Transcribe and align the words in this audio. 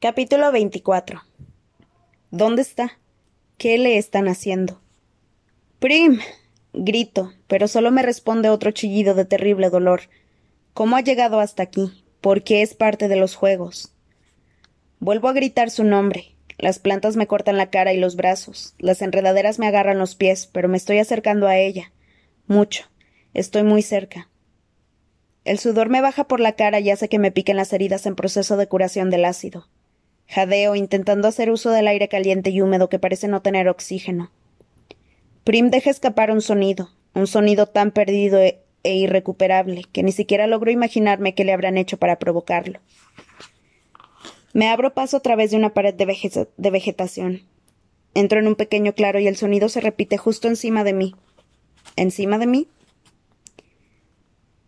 Capítulo 0.00 0.52
24. 0.52 1.22
¿Dónde 2.30 2.62
está? 2.62 3.00
¿Qué 3.56 3.78
le 3.78 3.98
están 3.98 4.28
haciendo? 4.28 4.80
Prim. 5.80 6.20
grito, 6.72 7.32
pero 7.48 7.66
solo 7.66 7.90
me 7.90 8.02
responde 8.02 8.48
otro 8.48 8.70
chillido 8.70 9.16
de 9.16 9.24
terrible 9.24 9.70
dolor. 9.70 10.02
¿Cómo 10.72 10.94
ha 10.94 11.00
llegado 11.00 11.40
hasta 11.40 11.64
aquí? 11.64 12.04
¿Por 12.20 12.44
qué 12.44 12.62
es 12.62 12.74
parte 12.74 13.08
de 13.08 13.16
los 13.16 13.34
juegos? 13.34 13.92
Vuelvo 15.00 15.26
a 15.26 15.32
gritar 15.32 15.68
su 15.68 15.82
nombre. 15.82 16.36
Las 16.58 16.78
plantas 16.78 17.16
me 17.16 17.26
cortan 17.26 17.56
la 17.56 17.68
cara 17.68 17.92
y 17.92 17.98
los 17.98 18.14
brazos. 18.14 18.76
Las 18.78 19.02
enredaderas 19.02 19.58
me 19.58 19.66
agarran 19.66 19.98
los 19.98 20.14
pies, 20.14 20.46
pero 20.46 20.68
me 20.68 20.76
estoy 20.76 20.98
acercando 20.98 21.48
a 21.48 21.58
ella. 21.58 21.90
Mucho. 22.46 22.84
Estoy 23.34 23.64
muy 23.64 23.82
cerca. 23.82 24.30
El 25.42 25.58
sudor 25.58 25.88
me 25.88 26.00
baja 26.00 26.28
por 26.28 26.38
la 26.38 26.52
cara 26.52 26.78
y 26.78 26.88
hace 26.88 27.08
que 27.08 27.18
me 27.18 27.32
piquen 27.32 27.56
las 27.56 27.72
heridas 27.72 28.06
en 28.06 28.14
proceso 28.14 28.56
de 28.56 28.68
curación 28.68 29.10
del 29.10 29.24
ácido. 29.24 29.66
Jadeo, 30.28 30.76
intentando 30.76 31.26
hacer 31.26 31.50
uso 31.50 31.70
del 31.70 31.88
aire 31.88 32.08
caliente 32.08 32.50
y 32.50 32.60
húmedo 32.60 32.88
que 32.88 32.98
parece 32.98 33.28
no 33.28 33.40
tener 33.40 33.68
oxígeno. 33.68 34.30
Prim 35.42 35.70
deja 35.70 35.90
escapar 35.90 36.30
un 36.30 36.42
sonido, 36.42 36.90
un 37.14 37.26
sonido 37.26 37.66
tan 37.66 37.90
perdido 37.90 38.38
e, 38.38 38.60
e, 38.82 38.94
irrecuperable 38.94 39.84
que 39.90 40.02
ni 40.02 40.12
siquiera 40.12 40.46
logro 40.46 40.70
imaginarme 40.70 41.34
qué 41.34 41.44
le 41.44 41.54
habrán 41.54 41.78
hecho 41.78 41.96
para 41.96 42.18
provocarlo. 42.18 42.80
Me 44.52 44.68
abro 44.68 44.92
paso 44.92 45.16
a 45.16 45.20
través 45.20 45.50
de 45.50 45.56
una 45.56 45.72
pared 45.72 45.94
de, 45.94 46.48
de 46.56 46.70
vegetación. 46.70 47.42
Entro 48.12 48.38
en 48.38 48.48
un 48.48 48.54
pequeño 48.54 48.92
claro 48.92 49.18
y 49.20 49.28
el 49.28 49.36
sonido 49.36 49.70
se 49.70 49.80
repite 49.80 50.18
justo 50.18 50.48
encima 50.48 50.84
de 50.84 50.92
mí. 50.92 51.14
¿Encima 51.96 52.38
de 52.38 52.46
mí? 52.46 52.68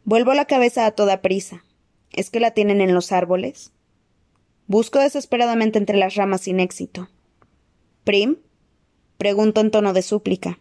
Vuelvo 0.05 0.33
la 0.33 0.47
cabeza 0.47 0.87
a 0.87 0.93
toda 0.93 1.21
prisa. 1.21 1.65
¿Es 2.13 2.31
que 2.31 2.41
la 2.41 2.53
tienen 2.53 2.81
en 2.81 2.95
los 2.95 3.13
árboles? 3.13 3.73
Busco 4.71 5.01
desesperadamente 5.01 5.81
entre 5.81 5.97
las 5.97 6.15
ramas 6.15 6.43
sin 6.43 6.61
éxito. 6.61 7.09
¿Prim? 8.05 8.37
Pregunto 9.19 9.61
en 9.61 9.73
tono 9.73 9.93
de 9.93 10.03
súplica. 10.03 10.61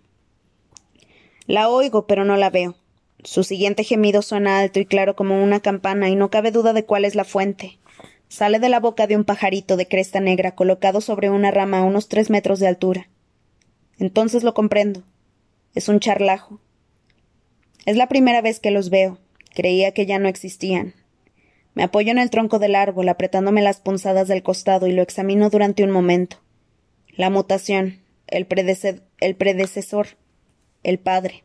La 1.45 1.69
oigo, 1.69 2.07
pero 2.07 2.25
no 2.25 2.35
la 2.35 2.49
veo. 2.49 2.75
Su 3.23 3.43
siguiente 3.43 3.83
gemido 3.83 4.23
suena 4.23 4.61
alto 4.61 4.79
y 4.79 4.87
claro 4.87 5.15
como 5.15 5.43
una 5.43 5.59
campana, 5.59 6.09
y 6.09 6.15
no 6.15 6.31
cabe 6.31 6.49
duda 6.49 6.73
de 6.73 6.85
cuál 6.85 7.05
es 7.05 7.13
la 7.13 7.23
fuente. 7.23 7.77
Sale 8.29 8.57
de 8.57 8.69
la 8.69 8.79
boca 8.79 9.05
de 9.05 9.15
un 9.15 9.25
pajarito 9.25 9.77
de 9.77 9.87
cresta 9.87 10.19
negra 10.19 10.55
colocado 10.55 11.01
sobre 11.01 11.29
una 11.29 11.51
rama 11.51 11.77
a 11.77 11.83
unos 11.83 12.07
tres 12.07 12.31
metros 12.31 12.59
de 12.59 12.65
altura. 12.65 13.09
Entonces 13.99 14.41
lo 14.41 14.55
comprendo. 14.55 15.03
Es 15.75 15.87
un 15.87 15.99
charlajo. 15.99 16.59
Es 17.85 17.95
la 17.95 18.07
primera 18.07 18.41
vez 18.41 18.59
que 18.59 18.71
los 18.71 18.89
veo. 18.89 19.19
Creía 19.53 19.91
que 19.91 20.07
ya 20.07 20.17
no 20.17 20.29
existían. 20.29 20.95
Me 21.73 21.83
apoyo 21.83 22.11
en 22.11 22.17
el 22.17 22.29
tronco 22.29 22.59
del 22.59 22.75
árbol, 22.75 23.09
apretándome 23.09 23.61
las 23.61 23.79
punzadas 23.79 24.27
del 24.27 24.43
costado 24.43 24.87
y 24.87 24.91
lo 24.91 25.01
examino 25.01 25.49
durante 25.49 25.83
un 25.83 25.91
momento. 25.91 26.37
La 27.15 27.29
mutación, 27.29 28.01
el, 28.27 28.47
el 29.19 29.35
predecesor, 29.35 30.07
el 30.83 30.99
padre. 30.99 31.43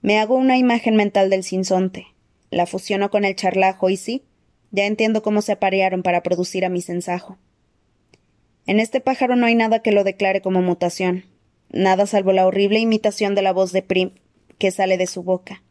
Me 0.00 0.18
hago 0.18 0.36
una 0.36 0.56
imagen 0.56 0.96
mental 0.96 1.30
del 1.30 1.42
sinsonte. 1.42 2.06
La 2.50 2.66
fusiono 2.66 3.10
con 3.10 3.24
el 3.24 3.34
charlajo 3.34 3.90
y 3.90 3.96
sí, 3.96 4.24
ya 4.70 4.86
entiendo 4.86 5.22
cómo 5.22 5.42
se 5.42 5.52
aparearon 5.52 6.02
para 6.02 6.22
producir 6.22 6.64
a 6.64 6.68
mi 6.68 6.80
sensajo. 6.80 7.38
En 8.66 8.80
este 8.80 9.00
pájaro 9.00 9.34
no 9.34 9.46
hay 9.46 9.54
nada 9.54 9.80
que 9.80 9.92
lo 9.92 10.04
declare 10.04 10.42
como 10.42 10.62
mutación, 10.62 11.24
nada 11.70 12.06
salvo 12.06 12.32
la 12.32 12.46
horrible 12.46 12.78
imitación 12.78 13.34
de 13.34 13.42
la 13.42 13.52
voz 13.52 13.72
de 13.72 13.82
Prim 13.82 14.10
que 14.58 14.70
sale 14.70 14.98
de 14.98 15.06
su 15.06 15.22
boca. 15.22 15.62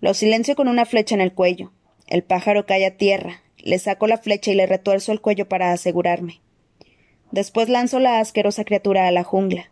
Lo 0.00 0.14
silencio 0.14 0.54
con 0.54 0.68
una 0.68 0.84
flecha 0.84 1.14
en 1.14 1.20
el 1.20 1.32
cuello. 1.32 1.72
El 2.08 2.22
pájaro 2.22 2.64
cae 2.64 2.86
a 2.86 2.96
tierra. 2.96 3.42
Le 3.58 3.78
saco 3.78 4.06
la 4.06 4.16
flecha 4.16 4.50
y 4.50 4.54
le 4.54 4.66
retuerzo 4.66 5.12
el 5.12 5.20
cuello 5.20 5.48
para 5.48 5.72
asegurarme. 5.72 6.40
Después 7.30 7.68
lanzo 7.68 7.98
la 7.98 8.18
asquerosa 8.18 8.64
criatura 8.64 9.06
a 9.06 9.12
la 9.12 9.24
jungla. 9.24 9.70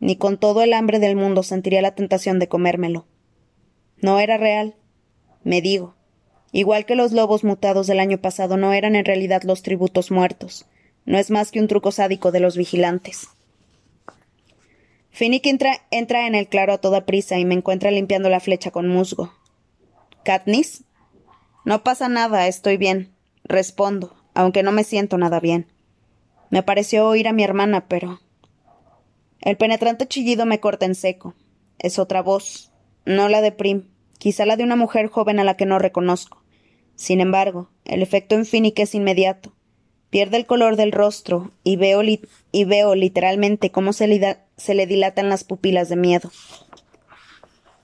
Ni 0.00 0.16
con 0.16 0.36
todo 0.36 0.62
el 0.62 0.72
hambre 0.72 0.98
del 0.98 1.14
mundo 1.14 1.44
sentiría 1.44 1.80
la 1.80 1.94
tentación 1.94 2.40
de 2.40 2.48
comérmelo. 2.48 3.06
No 3.98 4.18
era 4.18 4.36
real. 4.36 4.74
Me 5.44 5.62
digo. 5.62 5.94
Igual 6.50 6.86
que 6.86 6.96
los 6.96 7.12
lobos 7.12 7.44
mutados 7.44 7.86
del 7.86 8.00
año 8.00 8.18
pasado 8.18 8.56
no 8.56 8.72
eran 8.72 8.96
en 8.96 9.04
realidad 9.04 9.42
los 9.44 9.62
tributos 9.62 10.10
muertos. 10.10 10.66
No 11.04 11.18
es 11.18 11.30
más 11.30 11.52
que 11.52 11.60
un 11.60 11.68
truco 11.68 11.92
sádico 11.92 12.32
de 12.32 12.40
los 12.40 12.56
vigilantes. 12.56 13.28
Finnick 15.10 15.46
entra, 15.46 15.86
entra 15.90 16.26
en 16.26 16.34
el 16.34 16.48
claro 16.48 16.72
a 16.72 16.78
toda 16.78 17.06
prisa 17.06 17.38
y 17.38 17.44
me 17.44 17.54
encuentra 17.54 17.90
limpiando 17.90 18.28
la 18.28 18.40
flecha 18.40 18.70
con 18.70 18.88
musgo. 18.88 19.32
¿Katniss? 20.24 20.84
No 21.66 21.82
pasa 21.82 22.08
nada, 22.08 22.46
estoy 22.46 22.76
bien. 22.76 23.12
Respondo, 23.42 24.14
aunque 24.34 24.62
no 24.62 24.70
me 24.70 24.84
siento 24.84 25.18
nada 25.18 25.40
bien. 25.40 25.66
Me 26.48 26.62
pareció 26.62 27.08
oír 27.08 27.26
a 27.26 27.32
mi 27.32 27.42
hermana, 27.42 27.88
pero. 27.88 28.20
El 29.40 29.56
penetrante 29.56 30.06
chillido 30.06 30.46
me 30.46 30.60
corta 30.60 30.86
en 30.86 30.94
seco. 30.94 31.34
Es 31.80 31.98
otra 31.98 32.22
voz, 32.22 32.70
no 33.04 33.28
la 33.28 33.40
de 33.40 33.50
Prim, 33.50 33.88
quizá 34.18 34.46
la 34.46 34.56
de 34.56 34.62
una 34.62 34.76
mujer 34.76 35.08
joven 35.08 35.40
a 35.40 35.44
la 35.44 35.56
que 35.56 35.66
no 35.66 35.80
reconozco. 35.80 36.40
Sin 36.94 37.20
embargo, 37.20 37.68
el 37.84 38.00
efecto 38.00 38.36
en 38.36 38.46
Finnick 38.46 38.78
es 38.78 38.94
inmediato. 38.94 39.52
Pierde 40.08 40.36
el 40.36 40.46
color 40.46 40.76
del 40.76 40.92
rostro 40.92 41.50
y 41.64 41.74
veo, 41.74 42.00
y 42.04 42.64
veo 42.64 42.94
literalmente 42.94 43.72
cómo 43.72 43.92
se 43.92 44.06
le, 44.06 44.86
dilatan 44.86 45.28
las 45.28 45.42
pupilas 45.42 45.88
de 45.88 45.96
miedo. 45.96 46.30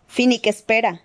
Finnick, 0.07 0.47
espera 0.47 1.03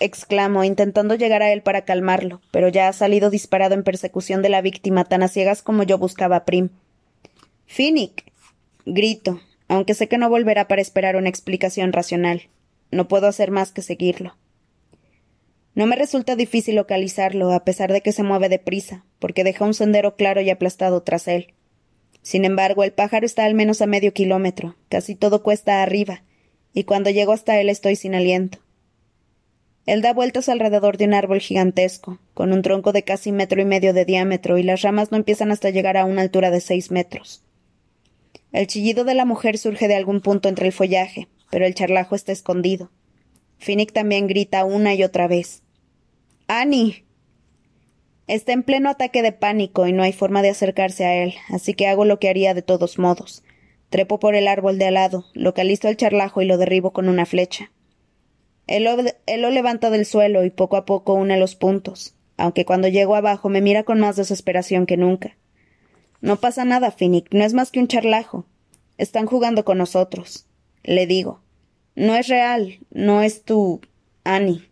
exclamo, 0.00 0.64
intentando 0.64 1.14
llegar 1.14 1.42
a 1.42 1.52
él 1.52 1.62
para 1.62 1.84
calmarlo, 1.84 2.40
pero 2.50 2.68
ya 2.68 2.88
ha 2.88 2.92
salido 2.92 3.30
disparado 3.30 3.74
en 3.74 3.82
persecución 3.82 4.42
de 4.42 4.48
la 4.48 4.60
víctima 4.60 5.04
tan 5.04 5.22
a 5.22 5.28
ciegas 5.28 5.62
como 5.62 5.82
yo 5.82 5.98
buscaba 5.98 6.36
a 6.36 6.44
Prim. 6.44 6.70
Finnick. 7.66 8.32
grito, 8.86 9.40
aunque 9.68 9.94
sé 9.94 10.08
que 10.08 10.18
no 10.18 10.28
volverá 10.28 10.68
para 10.68 10.82
esperar 10.82 11.16
una 11.16 11.28
explicación 11.28 11.92
racional. 11.92 12.48
No 12.90 13.08
puedo 13.08 13.26
hacer 13.26 13.50
más 13.50 13.72
que 13.72 13.82
seguirlo. 13.82 14.36
No 15.74 15.86
me 15.86 15.96
resulta 15.96 16.36
difícil 16.36 16.76
localizarlo, 16.76 17.52
a 17.52 17.64
pesar 17.64 17.92
de 17.92 18.00
que 18.00 18.12
se 18.12 18.22
mueve 18.22 18.48
deprisa, 18.48 19.04
porque 19.18 19.42
deja 19.42 19.64
un 19.64 19.74
sendero 19.74 20.14
claro 20.14 20.40
y 20.40 20.50
aplastado 20.50 21.02
tras 21.02 21.26
él. 21.26 21.54
Sin 22.22 22.44
embargo, 22.44 22.84
el 22.84 22.92
pájaro 22.92 23.26
está 23.26 23.44
al 23.44 23.54
menos 23.54 23.82
a 23.82 23.86
medio 23.86 24.12
kilómetro, 24.12 24.76
casi 24.88 25.16
todo 25.16 25.42
cuesta 25.42 25.82
arriba, 25.82 26.22
y 26.72 26.84
cuando 26.84 27.10
llego 27.10 27.32
hasta 27.32 27.58
él 27.60 27.68
estoy 27.68 27.96
sin 27.96 28.14
aliento. 28.14 28.58
Él 29.86 30.00
da 30.00 30.14
vueltas 30.14 30.48
alrededor 30.48 30.96
de 30.96 31.04
un 31.04 31.14
árbol 31.14 31.40
gigantesco, 31.40 32.18
con 32.32 32.52
un 32.52 32.62
tronco 32.62 32.92
de 32.92 33.02
casi 33.02 33.32
metro 33.32 33.60
y 33.60 33.66
medio 33.66 33.92
de 33.92 34.04
diámetro, 34.04 34.56
y 34.56 34.62
las 34.62 34.82
ramas 34.82 35.10
no 35.10 35.18
empiezan 35.18 35.50
hasta 35.50 35.70
llegar 35.70 35.96
a 35.96 36.06
una 36.06 36.22
altura 36.22 36.50
de 36.50 36.60
seis 36.60 36.90
metros. 36.90 37.42
El 38.50 38.66
chillido 38.66 39.04
de 39.04 39.14
la 39.14 39.24
mujer 39.24 39.58
surge 39.58 39.88
de 39.88 39.96
algún 39.96 40.20
punto 40.20 40.48
entre 40.48 40.66
el 40.66 40.72
follaje, 40.72 41.28
pero 41.50 41.66
el 41.66 41.74
charlajo 41.74 42.14
está 42.14 42.32
escondido. 42.32 42.90
Finnick 43.58 43.92
también 43.92 44.26
grita 44.26 44.64
una 44.64 44.94
y 44.94 45.02
otra 45.02 45.28
vez. 45.28 45.62
¡Annie! 46.46 47.04
Está 48.26 48.52
en 48.52 48.62
pleno 48.62 48.88
ataque 48.88 49.22
de 49.22 49.32
pánico 49.32 49.86
y 49.86 49.92
no 49.92 50.02
hay 50.02 50.12
forma 50.12 50.40
de 50.40 50.48
acercarse 50.48 51.04
a 51.04 51.22
él, 51.22 51.34
así 51.50 51.74
que 51.74 51.88
hago 51.88 52.06
lo 52.06 52.18
que 52.18 52.30
haría 52.30 52.54
de 52.54 52.62
todos 52.62 52.98
modos. 52.98 53.42
Trepo 53.90 54.18
por 54.18 54.34
el 54.34 54.48
árbol 54.48 54.78
de 54.78 54.86
al 54.86 54.94
lado, 54.94 55.26
localizo 55.34 55.88
al 55.88 55.98
charlajo 55.98 56.40
y 56.40 56.46
lo 56.46 56.56
derribo 56.56 56.92
con 56.92 57.08
una 57.08 57.26
flecha. 57.26 57.70
Él 58.66 58.84
lo, 58.84 59.50
levanta 59.50 59.90
del 59.90 60.06
suelo 60.06 60.44
y 60.44 60.50
poco 60.50 60.76
a 60.76 60.84
poco 60.84 61.14
une 61.14 61.38
los 61.38 61.54
puntos, 61.54 62.14
aunque 62.36 62.64
cuando 62.64 62.88
llego 62.88 63.14
abajo 63.14 63.48
me 63.48 63.60
mira 63.60 63.82
con 63.82 64.00
más 64.00 64.16
desesperación 64.16 64.86
que 64.86 64.96
nunca. 64.96 65.36
No 66.20 66.40
pasa 66.40 66.64
nada, 66.64 66.90
Finnick, 66.90 67.32
no 67.32 67.44
es 67.44 67.52
más 67.52 67.70
que 67.70 67.80
un 67.80 67.88
charlajo. 67.88 68.46
Están 68.96 69.26
jugando 69.26 69.64
con 69.64 69.78
nosotros. 69.78 70.46
Le 70.82 71.06
digo. 71.06 71.42
No 71.94 72.16
es 72.16 72.28
real, 72.28 72.78
no 72.90 73.22
es 73.22 73.44
tu. 73.44 73.80
Annie. 74.24 74.68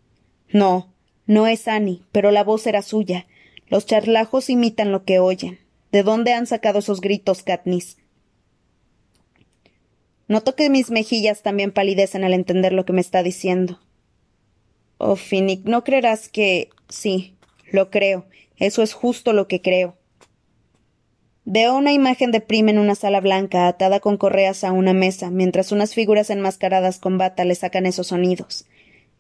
No, 0.51 0.93
no 1.27 1.47
es 1.47 1.69
Annie, 1.69 2.03
pero 2.11 2.31
la 2.31 2.43
voz 2.43 2.67
era 2.67 2.83
suya. 2.83 3.27
Los 3.69 3.87
charlajos 3.87 4.51
imitan 4.51 4.93
lo 4.93 5.05
que 5.05 5.19
oyen. 5.19 5.59
¿De 5.93 6.03
dónde 6.03 6.33
han 6.33 6.47
sacado 6.47 6.79
esos 6.79 7.01
gritos, 7.01 7.43
Katniss? 7.43 7.99
Noto 10.33 10.57
que 10.57 10.71
mis 10.71 10.91
mejillas 10.91 11.43
también 11.43 11.73
palidecen 11.73 12.25
al 12.25 12.33
entender 12.33 12.73
lo 12.73 12.87
que 12.87 12.95
me 12.95 13.03
está 13.03 13.23
diciendo. 13.23 13.81
Oh, 14.97 15.15
Finnick, 15.15 15.67
no 15.67 15.85
creerás 15.85 16.31
que. 16.31 16.71
Sí, 16.89 17.37
lo 17.71 17.91
creo. 17.91 18.25
Eso 18.57 18.83
es 18.83 18.95
justo 18.95 19.35
lo 19.35 19.47
que 19.47 19.61
creo. 19.61 19.99
Veo 21.45 21.77
una 21.77 21.93
imagen 21.93 22.31
de 22.31 22.41
Prim 22.41 22.71
en 22.71 22.79
una 22.79 22.95
sala 22.95 23.21
blanca 23.21 23.69
atada 23.69 24.01
con 24.01 24.17
correas 24.17 24.65
a 24.65 24.73
una 24.73 24.95
mesa, 24.95 25.31
mientras 25.31 25.71
unas 25.71 25.93
figuras 25.93 26.31
enmascaradas 26.31 26.99
con 26.99 27.19
bata 27.19 27.45
le 27.45 27.55
sacan 27.55 27.85
esos 27.85 28.07
sonidos. 28.07 28.65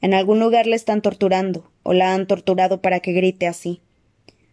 En 0.01 0.15
algún 0.15 0.41
lugar 0.41 0.67
le 0.67 0.77
están 0.77 1.03
torturando, 1.03 1.71
o 1.83 1.93
la 1.93 2.15
han 2.15 2.27
torturado 2.27 2.81
para 2.81 3.01
que 3.01 3.13
grite 3.13 3.47
así. 3.47 3.83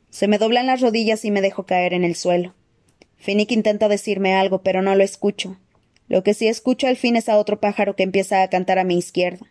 Se 0.09 0.27
me 0.27 0.37
doblan 0.37 0.67
las 0.67 0.81
rodillas 0.81 1.23
y 1.23 1.31
me 1.31 1.39
dejo 1.39 1.65
caer 1.65 1.93
en 1.93 2.03
el 2.03 2.15
suelo. 2.15 2.53
Finnick 3.15 3.53
intenta 3.53 3.87
decirme 3.87 4.33
algo, 4.33 4.61
pero 4.61 4.81
no 4.81 4.93
lo 4.95 5.05
escucho. 5.05 5.55
Lo 6.09 6.23
que 6.23 6.33
sí 6.33 6.47
escucho 6.47 6.87
al 6.87 6.97
fin 6.97 7.15
es 7.15 7.29
a 7.29 7.37
otro 7.37 7.59
pájaro 7.59 7.95
que 7.95 8.03
empieza 8.03 8.41
a 8.41 8.49
cantar 8.49 8.79
a 8.79 8.83
mi 8.83 8.97
izquierda. 8.97 9.45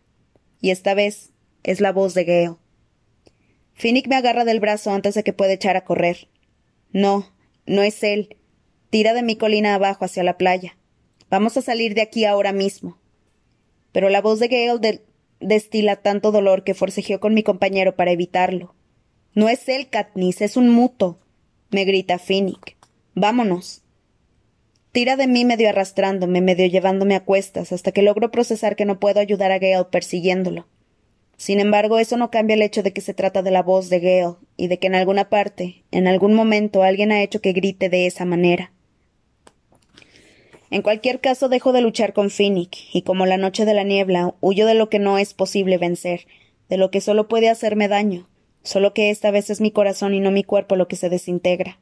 Y 0.61 0.71
esta 0.71 0.93
vez 0.93 1.31
es 1.63 1.81
la 1.81 1.93
voz 1.93 2.15
de 2.15 2.25
Geo. 2.25 2.59
Finnick 3.75 4.09
me 4.09 4.17
agarra 4.17 4.45
del 4.45 4.59
brazo 4.59 4.91
antes 4.91 5.15
de 5.15 5.23
que 5.23 5.33
pueda 5.33 5.53
echar 5.53 5.77
a 5.77 5.85
correr. 5.85 6.29
No, 6.93 7.33
No 7.65 7.83
es 7.83 8.03
él. 8.03 8.37
Tira 8.91 9.15
de 9.15 9.23
mi 9.23 9.37
colina 9.37 9.75
abajo 9.75 10.05
hacia 10.05 10.25
la 10.25 10.37
playa. 10.37 10.77
Vamos 11.31 11.57
a 11.57 11.63
salir 11.63 11.95
de 11.95 12.01
aquí 12.01 12.25
ahora 12.25 12.53
mismo. 12.53 12.99
Pero 13.93 14.09
la 14.09 14.21
voz 14.21 14.41
de 14.41 14.49
Gale 14.49 15.03
destila 15.41 15.97
tanto 15.97 16.33
dolor 16.33 16.65
que 16.65 16.75
forcejeó 16.75 17.21
con 17.21 17.35
mi 17.35 17.43
compañero 17.43 17.95
para 17.95 18.11
evitarlo. 18.11 18.75
No 19.35 19.49
es 19.49 19.69
él, 19.69 19.89
Katniss, 19.89 20.41
es 20.41 20.57
un 20.57 20.71
muto, 20.71 21.21
me 21.71 21.85
grita 21.85 22.19
Finnick. 22.19 22.77
Vámonos. 23.15 23.83
Tira 24.99 25.15
de 25.15 25.29
mí 25.29 25.45
medio 25.45 25.69
arrastrándome, 25.69 26.41
medio 26.41 26.67
llevándome 26.67 27.15
a 27.15 27.25
cuestas, 27.25 27.71
hasta 27.71 27.93
que 27.93 28.03
logro 28.03 28.33
procesar 28.33 28.75
que 28.75 28.85
no 28.85 28.99
puedo 28.99 29.21
ayudar 29.21 29.53
a 29.53 29.61
Gale 29.61 29.85
persiguiéndolo. 29.93 30.67
Sin 31.37 31.61
embargo, 31.61 32.01
eso 32.01 32.17
no 32.17 32.33
cambia 32.33 32.55
el 32.55 32.63
hecho 32.63 32.83
de 32.83 32.93
que 32.93 33.01
se 33.01 33.15
trata 33.15 33.43
de 33.43 33.53
la 33.53 33.63
voz 33.63 33.91
de 33.91 34.01
Gale, 34.01 34.35
y 34.57 34.67
de 34.67 34.81
que 34.81 34.89
en 34.89 34.97
alguna 34.97 35.29
parte, 35.29 35.85
en 35.93 36.09
algún 36.09 36.35
momento, 36.35 36.83
alguien 36.83 37.13
ha 37.13 37.23
hecho 37.23 37.41
que 37.41 37.53
grite 37.53 37.89
de 37.89 38.07
esa 38.07 38.25
manera. 38.25 38.73
En 40.69 40.83
cualquier 40.83 41.21
caso, 41.21 41.49
dejo 41.49 41.73
de 41.73 41.81
luchar 41.81 42.13
con 42.13 42.29
Finnick, 42.29 42.77
y 42.93 43.03
como 43.03 43.25
la 43.25 43.37
noche 43.37 43.65
de 43.65 43.75
la 43.75 43.85
niebla, 43.85 44.35
huyo 44.41 44.67
de 44.67 44.75
lo 44.75 44.89
que 44.91 44.99
no 44.99 45.17
es 45.19 45.33
posible 45.33 45.79
vencer, 45.79 46.27
de 46.69 46.77
lo 46.77 46.91
que 46.91 47.01
solo 47.01 47.29
puede 47.29 47.51
hacerme 47.51 47.87
daño, 47.87 48.29
solo 48.65 48.95
que 48.95 49.11
esta 49.11 49.31
vez 49.31 49.49
es 49.49 49.61
mi 49.61 49.71
corazón 49.71 50.13
y 50.13 50.19
no 50.19 50.33
mi 50.33 50.43
cuerpo 50.43 50.75
lo 50.75 50.89
que 50.89 50.97
se 50.97 51.09
desintegra. 51.09 51.79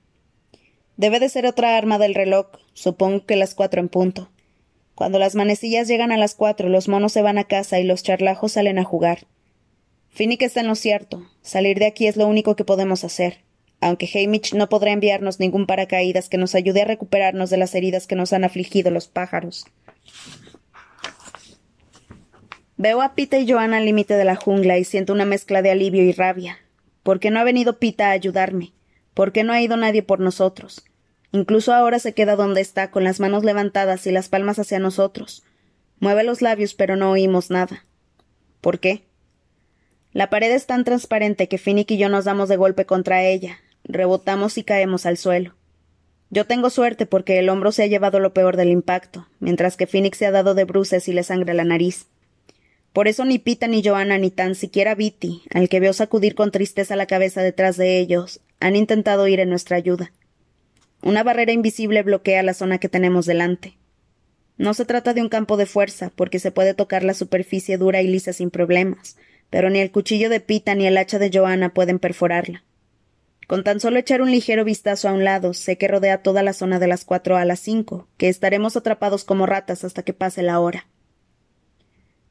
Debe 0.97 1.21
de 1.21 1.29
ser 1.29 1.47
otra 1.47 1.77
arma 1.77 1.99
del 1.99 2.15
reloj, 2.15 2.47
supongo 2.73 3.27
que 3.27 3.37
las 3.37 3.55
cuatro 3.55 3.81
en 3.81 3.89
punto. 3.89 4.31
Cuando 4.95 5.19
las 5.19 5.35
manecillas 5.35 5.89
llegan 5.89 6.11
a 6.11 6.17
las 6.17 6.35
cuatro, 6.35 6.71
los 6.71 6.89
monos 6.89 7.13
se 7.13 7.21
van 7.21 7.37
a 7.37 7.45
casa 7.45 7.79
y 7.79 7.85
los 7.85 8.03
charlajos 8.03 8.53
salen 8.53 8.79
a 8.79 8.85
jugar. 8.85 9.27
Finnick 10.09 10.41
está 10.41 10.61
en 10.61 10.69
lo 10.69 10.75
cierto. 10.75 11.27
Salir 11.43 11.79
de 11.79 11.85
aquí 11.85 12.07
es 12.07 12.17
lo 12.17 12.27
único 12.27 12.57
que 12.57 12.65
podemos 12.65 13.05
hacer. 13.05 13.45
Aunque 13.83 14.09
Hamish 14.15 14.55
no 14.55 14.71
podrá 14.71 14.93
enviarnos 14.93 15.39
ningún 15.39 15.67
paracaídas 15.67 16.31
que 16.31 16.39
nos 16.39 16.55
ayude 16.55 16.81
a 16.81 16.87
recuperarnos 16.87 17.51
de 17.51 17.59
las 17.59 17.75
heridas 17.75 18.07
que 18.07 18.17
nos 18.17 18.33
han 18.33 18.45
afligido 18.45 18.91
los 18.91 19.09
pájaros. 19.09 19.67
Veo 22.79 23.03
a 23.03 23.15
Pita 23.15 23.39
y 23.39 23.51
Joana 23.51 23.77
al 23.77 23.85
límite 23.85 24.15
de 24.15 24.25
la 24.25 24.37
jungla 24.37 24.79
y 24.79 24.85
siento 24.85 25.13
una 25.13 25.27
mezcla 25.27 25.61
de 25.61 25.71
alivio 25.71 26.03
y 26.03 26.13
rabia. 26.13 26.59
¿Por 27.03 27.21
qué 27.21 27.31
no 27.31 27.39
ha 27.39 27.45
venido 27.45 27.79
Pita 27.79 28.09
a 28.09 28.13
ayudarme? 28.13 28.73
¿Por 29.17 29.33
qué 29.33 29.45
no 29.45 29.55
ha 29.55 29.63
ido 29.63 29.79
nadie 29.79 30.03
por 30.03 30.21
nosotros? 30.21 30.85
Incluso 31.33 31.73
ahora 31.73 31.99
se 32.01 32.13
queda 32.13 32.37
donde 32.37 32.61
está, 32.61 32.91
con 32.91 33.03
las 33.03 33.19
manos 33.19 33.45
levantadas 33.45 34.07
y 34.07 34.11
las 34.11 34.29
palmas 34.29 34.59
hacia 34.59 34.79
nosotros. 34.79 35.43
Mueve 36.01 36.23
los 36.23 36.43
labios, 36.43 36.75
pero 36.75 36.97
no 36.97 37.13
oímos 37.13 37.49
nada. 37.49 37.87
¿Por 38.61 38.79
qué? 38.79 39.07
La 40.13 40.29
pared 40.29 40.51
es 40.51 40.67
tan 40.67 40.85
transparente 40.85 41.49
que 41.49 41.57
Finnick 41.57 41.93
y 41.93 41.97
yo 41.97 42.11
nos 42.11 42.27
damos 42.27 42.51
de 42.51 42.59
golpe 42.59 42.85
contra 42.85 43.25
ella. 43.25 43.59
Rebotamos 43.85 44.59
y 44.59 44.65
caemos 44.65 45.07
al 45.07 45.17
suelo. 45.17 45.55
Yo 46.29 46.45
tengo 46.45 46.69
suerte 46.69 47.07
porque 47.07 47.39
el 47.39 47.49
hombro 47.49 47.73
se 47.73 47.85
ha 47.85 47.87
llevado 47.87 48.21
lo 48.21 48.35
peor 48.35 48.59
del 48.59 48.69
impacto, 48.69 49.29
mientras 49.41 49.79
que 49.79 49.87
Phoenix 49.87 50.19
se 50.19 50.27
ha 50.27 50.31
dado 50.31 50.55
de 50.55 50.65
bruces 50.65 51.09
y 51.09 51.15
le 51.15 51.23
sangra 51.23 51.55
la 51.55 51.65
nariz. 51.65 52.05
Por 52.93 53.09
eso 53.09 53.25
ni 53.25 53.39
Pita 53.39 53.67
ni 53.67 53.83
Joana 53.83 54.19
ni 54.19 54.31
tan 54.31 54.55
siquiera 54.55 54.95
Viti, 54.95 55.43
al 55.55 55.71
que 55.71 55.81
veo 55.81 55.95
sacudir 55.95 56.35
con 56.35 56.51
tristeza 56.51 56.97
la 56.97 57.07
cabeza 57.07 57.41
detrás 57.41 57.79
de 57.79 57.99
ellos, 57.99 58.43
han 58.61 58.77
intentado 58.77 59.29
ir 59.29 59.41
en 59.41 59.51
nuestra 59.51 59.77
ayuda. 59.77 60.13
Una 61.03 61.23
barrera 61.23 61.53
invisible 61.53 62.03
bloquea 62.03 62.43
la 62.43 62.55
zona 62.55 62.79
que 62.79 62.89
tenemos 62.89 63.27
delante. 63.27 63.77
No 64.59 64.73
se 64.73 64.85
trata 64.85 65.13
de 65.13 65.23
un 65.23 65.29
campo 65.29 65.57
de 65.57 65.67
fuerza, 65.67 66.11
porque 66.15 66.39
se 66.39 66.51
puede 66.51 66.75
tocar 66.75 67.05
la 67.05 67.15
superficie 67.15 67.77
dura 67.77 68.01
y 68.03 68.09
lisa 68.09 68.33
sin 68.33 68.51
problemas, 68.51 69.17
pero 69.51 69.71
ni 69.71 69.81
el 69.81 69.91
cuchillo 69.91 70.31
de 70.31 70.41
Pita 70.41 70.75
ni 70.75 70.87
el 70.87 70.97
hacha 70.97 71.19
de 71.19 71.31
Joana 71.33 71.75
pueden 71.75 71.99
perforarla. 71.99 72.65
Con 73.47 73.63
tan 73.63 73.79
solo 73.79 73.99
echar 73.99 74.23
un 74.23 74.33
ligero 74.33 74.65
vistazo 74.65 75.09
a 75.09 75.13
un 75.13 75.23
lado, 75.23 75.55
sé 75.55 75.79
que 75.79 75.87
rodea 75.87 76.23
toda 76.23 76.43
la 76.43 76.53
zona 76.53 76.81
de 76.81 76.89
las 76.89 77.05
cuatro 77.05 77.37
a 77.37 77.45
las 77.45 77.61
cinco, 77.61 78.09
que 78.17 78.29
estaremos 78.29 78.77
atrapados 78.77 79.25
como 79.25 79.47
ratas 79.47 79.85
hasta 79.85 80.03
que 80.03 80.13
pase 80.13 80.43
la 80.43 80.59
hora. 80.59 80.87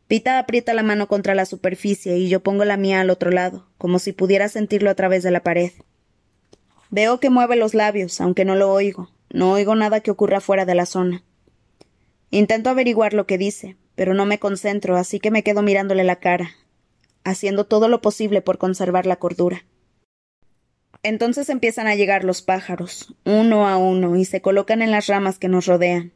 Pita 0.07 0.39
aprieta 0.39 0.73
la 0.73 0.83
mano 0.83 1.07
contra 1.07 1.33
la 1.33 1.45
superficie 1.45 2.17
y 2.17 2.27
yo 2.27 2.41
pongo 2.41 2.65
la 2.65 2.77
mía 2.77 3.01
al 3.01 3.09
otro 3.09 3.31
lado, 3.31 3.67
como 3.77 3.97
si 3.99 4.11
pudiera 4.11 4.49
sentirlo 4.49 4.89
a 4.89 4.95
través 4.95 5.23
de 5.23 5.31
la 5.31 5.41
pared. 5.41 5.71
Veo 6.89 7.19
que 7.19 7.29
mueve 7.29 7.55
los 7.55 7.73
labios, 7.73 8.21
aunque 8.21 8.45
no 8.45 8.55
lo 8.55 8.71
oigo. 8.71 9.09
No 9.31 9.51
oigo 9.51 9.75
nada 9.75 9.99
que 9.99 10.11
ocurra 10.11 10.39
fuera 10.39 10.65
de 10.65 10.75
la 10.75 10.85
zona. 10.85 11.23
Intento 12.31 12.69
averiguar 12.69 13.13
lo 13.13 13.25
que 13.25 13.37
dice, 13.37 13.75
pero 13.95 14.13
no 14.13 14.25
me 14.25 14.39
concentro, 14.39 14.95
así 14.95 15.19
que 15.19 15.31
me 15.31 15.43
quedo 15.43 15.61
mirándole 15.61 16.03
la 16.03 16.17
cara, 16.17 16.51
haciendo 17.23 17.65
todo 17.65 17.87
lo 17.87 18.01
posible 18.01 18.41
por 18.41 18.57
conservar 18.57 19.05
la 19.05 19.17
cordura. 19.17 19.65
Entonces 21.03 21.49
empiezan 21.49 21.87
a 21.87 21.95
llegar 21.95 22.23
los 22.23 22.41
pájaros, 22.41 23.13
uno 23.25 23.67
a 23.67 23.77
uno, 23.77 24.15
y 24.15 24.25
se 24.25 24.41
colocan 24.41 24.81
en 24.81 24.91
las 24.91 25.07
ramas 25.07 25.37
que 25.37 25.47
nos 25.47 25.65
rodean. 25.65 26.13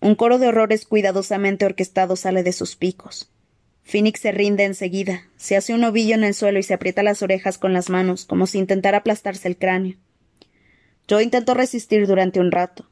Un 0.00 0.14
coro 0.14 0.38
de 0.38 0.46
horrores 0.46 0.86
cuidadosamente 0.86 1.64
orquestado 1.64 2.14
sale 2.14 2.42
de 2.42 2.52
sus 2.52 2.76
picos. 2.76 3.30
Phoenix 3.88 4.20
se 4.20 4.32
rinde 4.32 4.64
enseguida, 4.64 5.22
se 5.38 5.56
hace 5.56 5.72
un 5.72 5.82
ovillo 5.82 6.14
en 6.14 6.22
el 6.22 6.34
suelo 6.34 6.58
y 6.58 6.62
se 6.62 6.74
aprieta 6.74 7.02
las 7.02 7.22
orejas 7.22 7.56
con 7.56 7.72
las 7.72 7.88
manos, 7.88 8.26
como 8.26 8.46
si 8.46 8.58
intentara 8.58 8.98
aplastarse 8.98 9.48
el 9.48 9.56
cráneo. 9.56 9.96
Yo 11.08 11.22
intento 11.22 11.54
resistir 11.54 12.06
durante 12.06 12.38
un 12.38 12.52
rato. 12.52 12.86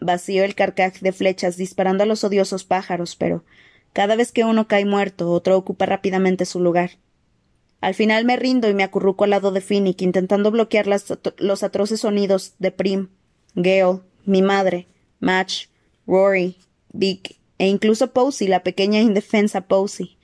Vacío 0.00 0.44
el 0.44 0.54
carcaj 0.54 1.00
de 1.00 1.12
flechas 1.12 1.58
disparando 1.58 2.04
a 2.04 2.06
los 2.06 2.24
odiosos 2.24 2.64
pájaros, 2.64 3.14
pero 3.14 3.44
cada 3.92 4.16
vez 4.16 4.32
que 4.32 4.44
uno 4.44 4.68
cae 4.68 4.86
muerto, 4.86 5.30
otro 5.30 5.54
ocupa 5.54 5.84
rápidamente 5.84 6.46
su 6.46 6.60
lugar. 6.60 6.92
Al 7.82 7.92
final 7.92 8.24
me 8.24 8.36
rindo 8.36 8.70
y 8.70 8.74
me 8.74 8.84
acurruco 8.84 9.24
al 9.24 9.30
lado 9.30 9.52
de 9.52 9.60
Finnick, 9.60 10.00
intentando 10.00 10.50
bloquear 10.50 10.86
los 10.86 11.62
atroces 11.62 12.00
sonidos 12.00 12.54
de 12.58 12.70
Prim, 12.70 13.08
Gale, 13.54 14.00
mi 14.24 14.40
madre, 14.40 14.86
Match, 15.20 15.66
Rory, 16.06 16.56
Vic 16.90 17.36
e 17.58 17.68
incluso 17.68 18.14
Posey, 18.14 18.48
la 18.48 18.62
pequeña 18.62 19.00
indefensa 19.00 19.60
Posey. 19.60 20.17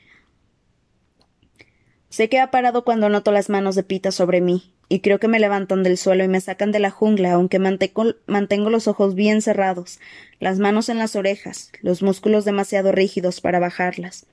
Sé 2.14 2.28
que 2.28 2.38
ha 2.38 2.52
parado 2.52 2.84
cuando 2.84 3.08
noto 3.08 3.32
las 3.32 3.50
manos 3.50 3.74
de 3.74 3.82
Pita 3.82 4.12
sobre 4.12 4.40
mí, 4.40 4.72
y 4.88 5.00
creo 5.00 5.18
que 5.18 5.26
me 5.26 5.40
levantan 5.40 5.82
del 5.82 5.98
suelo 5.98 6.22
y 6.22 6.28
me 6.28 6.40
sacan 6.40 6.70
de 6.70 6.78
la 6.78 6.92
jungla, 6.92 7.32
aunque 7.32 7.58
mantengo, 7.58 8.70
los 8.70 8.86
ojos 8.86 9.16
bien 9.16 9.42
cerrados, 9.42 9.98
las 10.38 10.60
manos 10.60 10.88
en 10.88 10.98
las 10.98 11.16
orejas, 11.16 11.72
los 11.80 12.04
músculos 12.04 12.44
demasiado 12.44 12.92
rígidos 12.92 13.40
para 13.40 13.58
bajarlas. 13.58 14.26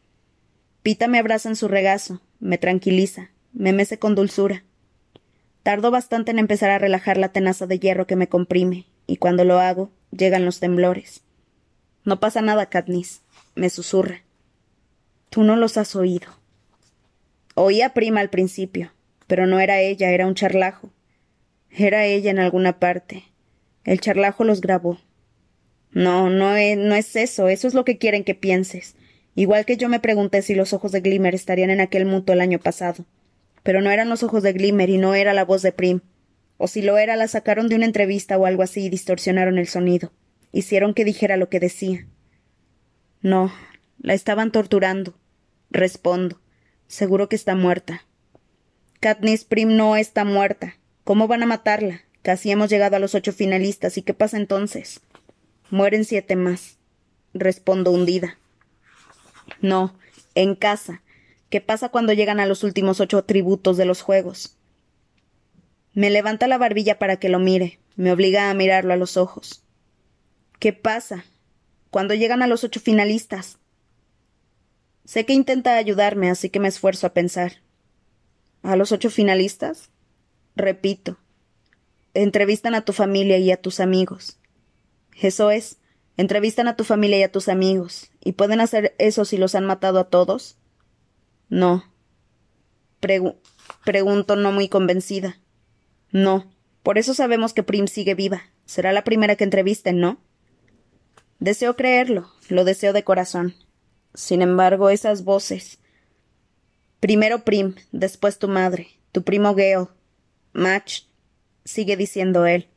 Pita 0.83 1.07
me 1.07 1.18
abraza 1.18 1.50
en 1.50 1.56
su 1.56 1.68
regazo, 1.68 2.22
me 2.39 2.60
tranquiliza, 2.60 3.31
me 3.51 3.74
mece 3.74 3.98
con 3.98 4.13
dulzura. 4.13 4.63
Tardo 5.63 5.89
bastante 5.89 6.30
en 6.30 6.38
empezar 6.38 6.69
a 6.69 6.78
relajar 6.78 7.18
la 7.18 7.30
tenaza 7.30 7.66
de 7.66 7.80
hierro 7.80 8.06
que 8.06 8.16
me 8.16 8.30
comprime, 8.30 8.86
y 9.07 9.18
cuando 9.18 9.44
lo 9.44 9.60
hago, 9.60 9.90
llegan 10.11 10.45
los 10.45 10.59
temblores. 10.59 11.23
No 12.04 12.19
pasa 12.19 12.44
nada, 12.44 12.68
Katniss, 12.68 13.23
me 13.56 13.71
susurra. 13.71 14.21
Tú 15.31 15.42
no 15.42 15.56
los 15.56 15.78
has 15.78 15.95
oído. 15.95 16.41
Oía 17.55 17.93
prima 17.93 18.21
al 18.21 18.29
principio, 18.29 18.93
pero 19.27 19.45
no 19.45 19.59
era 19.59 19.81
ella, 19.81 20.11
era 20.11 20.27
un 20.27 20.35
charlajo. 20.35 20.91
Era 21.69 22.05
ella 22.05 22.31
en 22.31 22.39
alguna 22.39 22.79
parte. 22.79 23.23
El 23.83 23.99
charlajo 23.99 24.43
los 24.43 24.61
grabó. 24.61 24.99
No, 25.91 26.29
no 26.29 26.55
es, 26.55 26.77
no 26.77 26.95
es 26.95 27.15
eso, 27.15 27.49
eso 27.49 27.67
es 27.67 27.73
lo 27.73 27.83
que 27.83 27.97
quieren 27.97 28.23
que 28.23 28.35
pienses. 28.35 28.95
Igual 29.35 29.65
que 29.65 29.77
yo 29.77 29.89
me 29.89 29.99
pregunté 29.99 30.41
si 30.41 30.55
los 30.55 30.73
ojos 30.73 30.91
de 30.91 31.01
Glimmer 31.01 31.35
estarían 31.35 31.69
en 31.69 31.81
aquel 31.81 32.05
muto 32.05 32.33
el 32.33 32.41
año 32.41 32.59
pasado. 32.59 33.05
Pero 33.63 33.81
no 33.81 33.91
eran 33.91 34.09
los 34.09 34.23
ojos 34.23 34.43
de 34.43 34.53
Glimmer 34.53 34.89
y 34.89 34.97
no 34.97 35.15
era 35.15 35.33
la 35.33 35.45
voz 35.45 35.61
de 35.61 35.71
Prim. 35.71 36.01
O 36.57 36.67
si 36.67 36.81
lo 36.81 36.97
era, 36.97 37.15
la 37.15 37.27
sacaron 37.27 37.69
de 37.69 37.75
una 37.75 37.85
entrevista 37.85 38.37
o 38.37 38.45
algo 38.45 38.63
así 38.63 38.85
y 38.85 38.89
distorsionaron 38.89 39.57
el 39.57 39.67
sonido. 39.67 40.11
Hicieron 40.51 40.93
que 40.93 41.05
dijera 41.05 41.37
lo 41.37 41.49
que 41.49 41.59
decía. 41.59 42.07
No, 43.21 43.53
la 43.99 44.13
estaban 44.13 44.51
torturando. 44.51 45.13
Respondo. 45.69 46.41
Seguro 46.92 47.30
que 47.30 47.38
está 47.38 47.56
muerta. 47.56 48.06
Katniss 49.00 49.45
Prim 49.45 49.78
no 49.78 49.95
está 49.95 50.26
muerta. 50.26 50.76
¿Cómo 51.06 51.30
van 51.30 51.42
a 51.42 51.45
matarla? 51.45 52.02
Casi 52.21 52.52
hemos 52.52 52.69
llegado 52.69 52.98
a 52.98 53.00
los 53.00 53.16
ocho 53.16 53.31
finalistas. 53.31 53.98
¿Y 53.98 54.02
qué 54.02 54.14
pasa 54.14 54.36
entonces? 54.36 55.00
Mueren 55.69 56.04
siete 56.04 56.36
más. 56.36 56.80
Respondo 57.33 57.92
hundida. 57.92 58.38
No, 59.62 59.95
en 60.36 60.54
casa. 60.54 61.02
¿Qué 61.50 61.62
pasa 61.62 61.88
cuando 61.88 62.12
llegan 62.12 62.42
a 62.42 62.45
los 62.45 62.62
últimos 62.62 63.00
ocho 63.00 63.19
atributos 63.19 63.78
de 63.78 63.86
los 63.86 64.02
juegos? 64.02 64.57
Me 65.94 66.10
levanta 66.10 66.48
la 66.48 66.57
barbilla 66.57 67.00
para 67.00 67.16
que 67.16 67.30
lo 67.30 67.40
mire. 67.40 67.80
Me 67.95 68.12
obliga 68.12 68.50
a 68.50 68.54
mirarlo 68.54 68.92
a 68.92 68.98
los 68.98 69.16
ojos. 69.16 69.64
¿Qué 70.60 70.74
pasa? 70.74 71.24
Cuando 71.90 72.16
llegan 72.16 72.42
a 72.42 72.48
los 72.48 72.66
ocho 72.66 72.81
finalistas. 72.81 73.60
Sé 75.05 75.25
que 75.25 75.33
intenta 75.33 75.75
ayudarme, 75.75 76.29
así 76.29 76.49
que 76.49 76.59
me 76.59 76.67
esfuerzo 76.67 77.07
a 77.07 77.13
pensar. 77.13 77.61
¿A 78.63 78.75
los 78.75 78.91
ocho 78.91 79.09
finalistas? 79.09 79.89
Repito. 80.55 81.17
Entrevistan 82.13 82.75
a 82.75 82.85
tu 82.85 82.93
familia 82.93 83.37
y 83.37 83.51
a 83.51 83.57
tus 83.57 83.79
amigos. 83.79 84.37
Eso 85.19 85.51
es. 85.51 85.77
Entrevistan 86.17 86.67
a 86.67 86.75
tu 86.75 86.83
familia 86.83 87.19
y 87.19 87.23
a 87.23 87.31
tus 87.31 87.47
amigos. 87.47 88.11
¿Y 88.23 88.33
pueden 88.33 88.61
hacer 88.61 88.95
eso 88.99 89.25
si 89.25 89.37
los 89.37 89.55
han 89.55 89.65
matado 89.65 89.99
a 89.99 90.09
todos? 90.09 90.57
No. 91.49 91.83
pregunto 92.99 94.35
no 94.35 94.51
muy 94.51 94.69
convencida. 94.69 95.39
No. 96.11 96.51
Por 96.83 96.97
eso 96.97 97.13
sabemos 97.13 97.53
que 97.53 97.63
Prim 97.63 97.87
sigue 97.87 98.15
viva. 98.15 98.43
Será 98.65 98.93
la 98.93 99.03
primera 99.03 99.35
que 99.35 99.43
entrevisten, 99.43 99.99
¿no? 99.99 100.19
Deseo 101.39 101.75
creerlo, 101.75 102.31
lo 102.49 102.63
deseo 102.65 102.93
de 102.93 103.03
corazón. 103.03 103.55
Sin 104.13 104.41
embargo, 104.41 104.89
esas 104.89 105.23
voces. 105.23 105.80
Primero 106.99 107.44
Prim, 107.44 107.75
después 107.91 108.37
tu 108.39 108.47
madre, 108.47 108.87
tu 109.11 109.23
primo 109.23 109.56
Gale. 109.56 109.87
Match, 110.53 111.03
sigue 111.63 111.97
diciendo 111.97 112.45
él. 112.45 112.68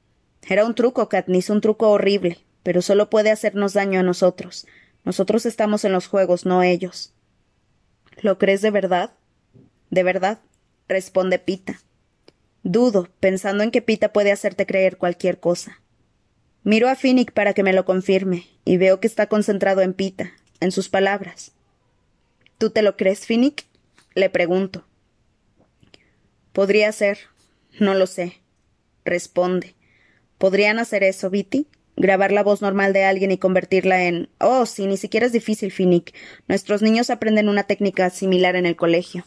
Era 0.48 0.64
un 0.64 0.74
truco, 0.74 1.08
Katniss, 1.08 1.50
un 1.50 1.60
truco 1.60 1.90
horrible, 1.90 2.38
pero 2.62 2.82
solo 2.82 3.10
puede 3.10 3.30
hacernos 3.30 3.72
daño 3.72 4.00
a 4.00 4.02
nosotros. 4.04 4.66
Nosotros 5.04 5.46
estamos 5.46 5.84
en 5.84 5.92
los 5.92 6.06
juegos, 6.06 6.46
no 6.46 6.62
ellos. 6.62 7.12
¿Lo 8.20 8.38
crees 8.38 8.62
de 8.62 8.70
verdad? 8.70 9.12
De 9.90 10.02
verdad, 10.02 10.40
responde 10.88 11.38
Pita. 11.38 11.80
Dudo, 12.62 13.08
pensando 13.20 13.62
en 13.62 13.70
que 13.70 13.82
Pita 13.82 14.12
puede 14.12 14.32
hacerte 14.32 14.66
creer 14.66 14.96
cualquier 14.96 15.40
cosa. 15.40 15.80
Miro 16.62 16.88
a 16.88 16.94
Finnick 16.94 17.32
para 17.32 17.52
que 17.52 17.62
me 17.62 17.74
lo 17.74 17.84
confirme, 17.84 18.46
y 18.64 18.78
veo 18.78 19.00
que 19.00 19.06
está 19.06 19.26
concentrado 19.26 19.82
en 19.82 19.92
Pita, 19.92 20.32
en 20.60 20.72
sus 20.72 20.88
palabras. 20.88 21.52
¿Tú 22.58 22.70
te 22.70 22.82
lo 22.82 22.96
crees, 22.96 23.26
Finnick? 23.26 23.64
Le 24.14 24.30
pregunto. 24.30 24.84
Podría 26.52 26.90
ser. 26.92 27.18
No 27.80 27.94
lo 27.94 28.06
sé. 28.06 28.40
Responde. 29.04 29.74
¿Podrían 30.38 30.78
hacer 30.78 31.02
eso, 31.02 31.30
Viti? 31.30 31.66
Grabar 31.96 32.32
la 32.32 32.42
voz 32.42 32.62
normal 32.62 32.92
de 32.92 33.04
alguien 33.04 33.30
y 33.30 33.38
convertirla 33.38 34.04
en. 34.04 34.28
Oh, 34.38 34.66
sí, 34.66 34.86
ni 34.86 34.96
siquiera 34.96 35.26
es 35.26 35.32
difícil, 35.32 35.70
Finnick. 35.70 36.14
Nuestros 36.48 36.82
niños 36.82 37.10
aprenden 37.10 37.48
una 37.48 37.64
técnica 37.64 38.10
similar 38.10 38.56
en 38.56 38.66
el 38.66 38.76
colegio. 38.76 39.24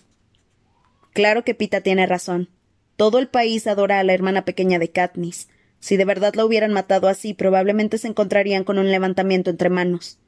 Claro 1.13 1.43
que 1.43 1.55
Pita 1.55 1.81
tiene 1.81 2.05
razón. 2.05 2.49
Todo 2.95 3.19
el 3.19 3.27
país 3.27 3.67
adora 3.67 3.99
a 3.99 4.03
la 4.03 4.13
hermana 4.13 4.43
pequeña 4.43 4.79
de 4.79 4.91
Katniss. 4.91 5.47
Si 5.79 5.97
de 5.97 6.05
verdad 6.05 6.33
la 6.35 6.45
hubieran 6.45 6.73
matado 6.73 7.07
así, 7.07 7.33
probablemente 7.33 7.97
se 7.97 8.07
encontrarían 8.07 8.63
con 8.63 8.79
un 8.79 8.89
levantamiento 8.91 9.49
entre 9.49 9.69
manos, 9.69 10.19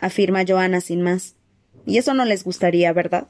afirma 0.00 0.44
Joana 0.46 0.80
sin 0.80 1.02
más. 1.02 1.36
Y 1.86 1.98
eso 1.98 2.14
no 2.14 2.24
les 2.24 2.42
gustaría, 2.42 2.92
¿verdad? 2.92 3.28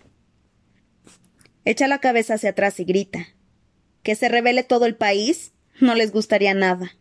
Echa 1.64 1.88
la 1.88 1.98
cabeza 1.98 2.34
hacia 2.34 2.50
atrás 2.50 2.80
y 2.80 2.84
grita. 2.84 3.28
¿Que 4.02 4.14
se 4.14 4.28
revele 4.28 4.62
todo 4.62 4.86
el 4.86 4.96
país? 4.96 5.52
No 5.80 5.94
les 5.94 6.12
gustaría 6.12 6.54
nada. 6.54 6.92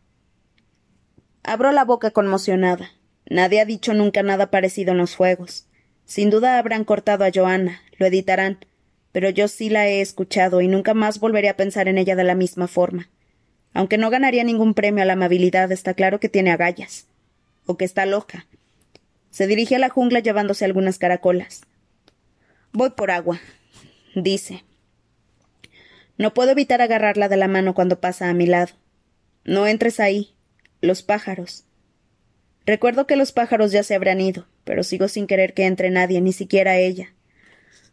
Abro 1.44 1.72
la 1.72 1.86
boca 1.86 2.12
conmocionada. 2.12 2.92
Nadie 3.30 3.62
ha 3.62 3.66
dicho 3.66 3.94
nunca 3.94 4.24
nada 4.24 4.52
parecido 4.52 4.92
en 4.92 4.98
los 4.98 5.16
juegos. 5.16 5.68
Sin 6.06 6.30
duda 6.30 6.58
habrán 6.58 6.84
cortado 6.84 7.24
a 7.24 7.32
Joana, 7.34 7.82
lo 7.98 8.08
editarán, 8.08 8.58
pero 9.12 9.30
yo 9.30 9.48
sí 9.48 9.70
la 9.70 9.88
he 9.88 10.02
escuchado 10.02 10.62
y 10.62 10.68
nunca 10.68 10.94
más 10.94 11.20
volveré 11.20 11.50
a 11.50 11.56
pensar 11.56 11.88
en 11.88 11.98
ella 11.98 12.16
de 12.16 12.24
la 12.24 12.36
misma 12.36 12.68
forma. 12.68 13.10
Aunque 13.74 13.98
no 13.98 14.10
ganaría 14.10 14.44
ningún 14.44 14.74
premio 14.74 15.04
a 15.04 15.06
la 15.06 15.14
amabilidad, 15.14 15.72
está 15.72 15.94
claro 15.94 16.20
que 16.20 16.30
tiene 16.30 16.52
agallas. 16.52 17.08
O 17.66 17.78
que 17.78 17.86
está 17.86 18.06
loca. 18.08 18.48
Se 19.30 19.48
dirige 19.48 19.76
a 19.76 19.80
la 19.80 19.90
jungla 19.90 20.20
llevándose 20.20 20.66
algunas 20.66 20.98
caracolas. 20.98 21.62
Voy 22.72 22.92
por 22.92 23.12
agua, 23.12 23.40
dice. 24.16 24.64
No 26.18 26.34
puedo 26.34 26.52
evitar 26.52 26.82
agarrarla 26.82 27.30
de 27.30 27.38
la 27.38 27.48
mano 27.48 27.74
cuando 27.74 28.00
pasa 28.00 28.30
a 28.30 28.34
mi 28.34 28.46
lado. 28.46 28.74
No 29.44 29.68
entres 29.68 30.00
ahí. 30.00 30.36
Los 30.82 31.04
pájaros. 31.04 31.66
Recuerdo 32.66 33.08
que 33.08 33.16
los 33.16 33.32
pájaros 33.32 33.72
ya 33.72 33.84
se 33.84 33.96
habrán 33.96 34.22
ido, 34.22 34.48
pero 34.64 34.84
sigo 34.84 35.08
sin 35.08 35.28
querer 35.28 35.54
que 35.54 35.66
entre 35.66 35.90
nadie, 35.90 36.22
ni 36.22 36.34
siquiera 36.34 36.78
ella. 36.78 37.14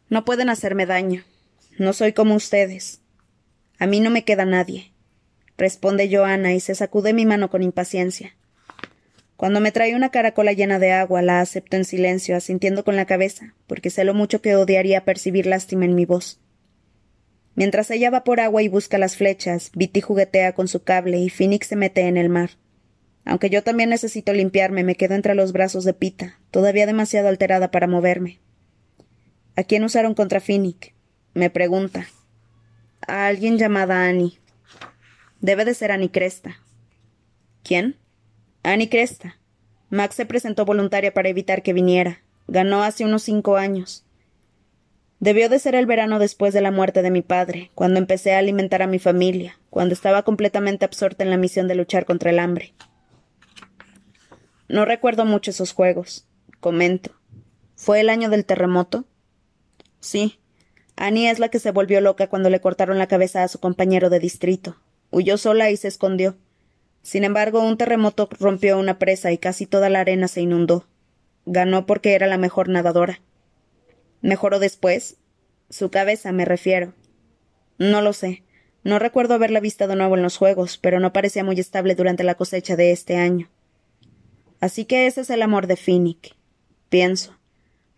No 0.08 0.24
pueden 0.24 0.50
hacerme 0.50 0.86
daño. 0.86 1.24
No 1.78 1.92
soy 1.92 2.12
como 2.12 2.34
ustedes. 2.34 3.00
A 3.78 3.86
mí 3.86 4.00
no 4.00 4.10
me 4.10 4.24
queda 4.24 4.44
nadie, 4.44 4.92
responde 5.58 6.08
Joana 6.10 6.54
y 6.54 6.60
se 6.60 6.74
sacude 6.74 7.12
mi 7.12 7.26
mano 7.26 7.50
con 7.50 7.62
impaciencia. 7.62 8.34
Cuando 9.36 9.60
me 9.60 9.70
trae 9.70 9.94
una 9.94 10.10
caracola 10.10 10.52
llena 10.52 10.78
de 10.78 10.92
agua, 10.92 11.20
la 11.20 11.40
acepto 11.40 11.76
en 11.76 11.84
silencio, 11.84 12.36
asintiendo 12.36 12.84
con 12.84 12.96
la 12.96 13.04
cabeza, 13.04 13.54
porque 13.66 13.90
sé 13.90 14.04
lo 14.04 14.14
mucho 14.14 14.40
que 14.40 14.56
odiaría 14.56 15.04
percibir 15.04 15.46
lástima 15.46 15.84
en 15.84 15.94
mi 15.94 16.06
voz. 16.06 16.40
Mientras 17.54 17.90
ella 17.90 18.10
va 18.10 18.24
por 18.24 18.40
agua 18.40 18.62
y 18.62 18.68
busca 18.68 18.98
las 18.98 19.16
flechas, 19.16 19.70
Viti 19.74 20.00
juguetea 20.00 20.52
con 20.52 20.68
su 20.68 20.82
cable 20.84 21.18
y 21.18 21.30
Phoenix 21.30 21.66
se 21.66 21.76
mete 21.76 22.02
en 22.02 22.16
el 22.16 22.28
mar. 22.28 22.50
Aunque 23.24 23.50
yo 23.50 23.62
también 23.62 23.90
necesito 23.90 24.32
limpiarme, 24.32 24.84
me 24.84 24.94
quedo 24.94 25.14
entre 25.14 25.34
los 25.34 25.52
brazos 25.52 25.84
de 25.84 25.92
Pita, 25.92 26.38
todavía 26.50 26.86
demasiado 26.86 27.28
alterada 27.28 27.70
para 27.70 27.86
moverme. 27.86 28.40
¿A 29.56 29.64
quién 29.64 29.84
usaron 29.84 30.14
contra 30.14 30.40
Finnick? 30.40 30.94
Me 31.34 31.50
pregunta. 31.50 32.06
A 33.06 33.26
alguien 33.26 33.58
llamada 33.58 34.06
Annie. 34.06 34.38
Debe 35.40 35.64
de 35.64 35.74
ser 35.74 35.92
Annie 35.92 36.10
Cresta. 36.10 36.60
¿Quién? 37.62 37.96
Annie 38.66 38.88
Cresta. 38.88 39.38
Max 39.90 40.16
se 40.16 40.26
presentó 40.26 40.64
voluntaria 40.64 41.14
para 41.14 41.28
evitar 41.28 41.62
que 41.62 41.72
viniera. 41.72 42.22
Ganó 42.48 42.82
hace 42.82 43.04
unos 43.04 43.22
cinco 43.22 43.56
años. 43.56 44.04
Debió 45.20 45.48
de 45.48 45.60
ser 45.60 45.76
el 45.76 45.86
verano 45.86 46.18
después 46.18 46.52
de 46.52 46.60
la 46.60 46.72
muerte 46.72 47.02
de 47.02 47.12
mi 47.12 47.22
padre, 47.22 47.70
cuando 47.76 48.00
empecé 48.00 48.34
a 48.34 48.40
alimentar 48.40 48.82
a 48.82 48.88
mi 48.88 48.98
familia, 48.98 49.56
cuando 49.70 49.94
estaba 49.94 50.24
completamente 50.24 50.84
absorta 50.84 51.22
en 51.22 51.30
la 51.30 51.36
misión 51.36 51.68
de 51.68 51.76
luchar 51.76 52.06
contra 52.06 52.30
el 52.30 52.40
hambre. 52.40 52.74
No 54.66 54.84
recuerdo 54.84 55.24
mucho 55.24 55.52
esos 55.52 55.72
juegos. 55.72 56.26
Comento. 56.58 57.12
¿Fue 57.76 58.00
el 58.00 58.08
año 58.08 58.30
del 58.30 58.44
terremoto? 58.44 59.04
Sí. 60.00 60.40
Annie 60.96 61.30
es 61.30 61.38
la 61.38 61.50
que 61.50 61.60
se 61.60 61.70
volvió 61.70 62.00
loca 62.00 62.26
cuando 62.26 62.50
le 62.50 62.60
cortaron 62.60 62.98
la 62.98 63.06
cabeza 63.06 63.44
a 63.44 63.48
su 63.48 63.60
compañero 63.60 64.10
de 64.10 64.18
distrito. 64.18 64.76
Huyó 65.12 65.38
sola 65.38 65.70
y 65.70 65.76
se 65.76 65.86
escondió. 65.86 66.36
Sin 67.06 67.22
embargo, 67.22 67.62
un 67.62 67.78
terremoto 67.78 68.28
rompió 68.40 68.80
una 68.80 68.98
presa 68.98 69.30
y 69.30 69.38
casi 69.38 69.64
toda 69.64 69.88
la 69.88 70.00
arena 70.00 70.26
se 70.26 70.40
inundó. 70.40 70.88
Ganó 71.44 71.86
porque 71.86 72.14
era 72.14 72.26
la 72.26 72.36
mejor 72.36 72.68
nadadora. 72.68 73.20
¿Mejoró 74.22 74.58
después? 74.58 75.14
Su 75.70 75.88
cabeza, 75.92 76.32
me 76.32 76.44
refiero. 76.44 76.94
No 77.78 78.02
lo 78.02 78.12
sé. 78.12 78.42
No 78.82 78.98
recuerdo 78.98 79.34
haberla 79.34 79.60
visto 79.60 79.86
de 79.86 79.94
nuevo 79.94 80.16
en 80.16 80.22
los 80.24 80.36
juegos, 80.36 80.78
pero 80.78 80.98
no 80.98 81.12
parecía 81.12 81.44
muy 81.44 81.60
estable 81.60 81.94
durante 81.94 82.24
la 82.24 82.34
cosecha 82.34 82.74
de 82.74 82.90
este 82.90 83.16
año. 83.16 83.48
Así 84.58 84.84
que 84.84 85.06
ese 85.06 85.20
es 85.20 85.30
el 85.30 85.42
amor 85.42 85.68
de 85.68 85.76
Finnick. 85.76 86.34
Pienso 86.88 87.36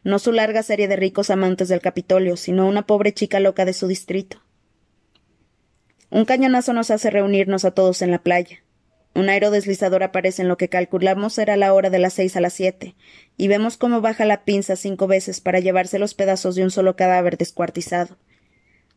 no 0.05 0.19
su 0.19 0.33
larga 0.33 0.63
serie 0.63 0.87
de 0.87 0.97
ricos 0.97 1.31
amantes 1.31 1.69
del 1.69 1.81
Capitolio, 1.81 2.37
sino 2.37 2.69
una 2.69 2.87
pobre 2.87 3.15
chica 3.15 3.41
loca 3.41 3.65
de 3.65 3.73
su 3.73 3.87
distrito. 3.87 4.43
Un 6.11 6.27
cañonazo 6.27 6.75
nos 6.75 6.91
hace 6.91 7.09
reunirnos 7.09 7.65
a 7.65 7.71
todos 7.71 8.03
en 8.03 8.11
la 8.11 8.23
playa. 8.23 8.63
Un 9.15 9.29
aerodeslizador 9.29 10.03
aparece 10.03 10.43
en 10.43 10.49
lo 10.49 10.57
que 10.57 10.69
calculamos 10.69 11.39
era 11.39 11.57
la 11.57 11.75
hora 11.75 11.91
de 11.91 11.99
las 11.99 12.13
seis 12.13 12.37
a 12.37 12.41
las 12.41 12.53
siete, 12.53 12.95
y 13.37 13.49
vemos 13.49 13.77
cómo 13.77 14.01
baja 14.01 14.25
la 14.25 14.45
pinza 14.45 14.77
cinco 14.77 15.07
veces 15.07 15.41
para 15.41 15.61
llevarse 15.61 15.99
los 15.99 16.15
pedazos 16.15 16.55
de 16.55 16.63
un 16.63 16.71
solo 16.71 16.97
cadáver 16.97 17.37
descuartizado. 17.37 18.17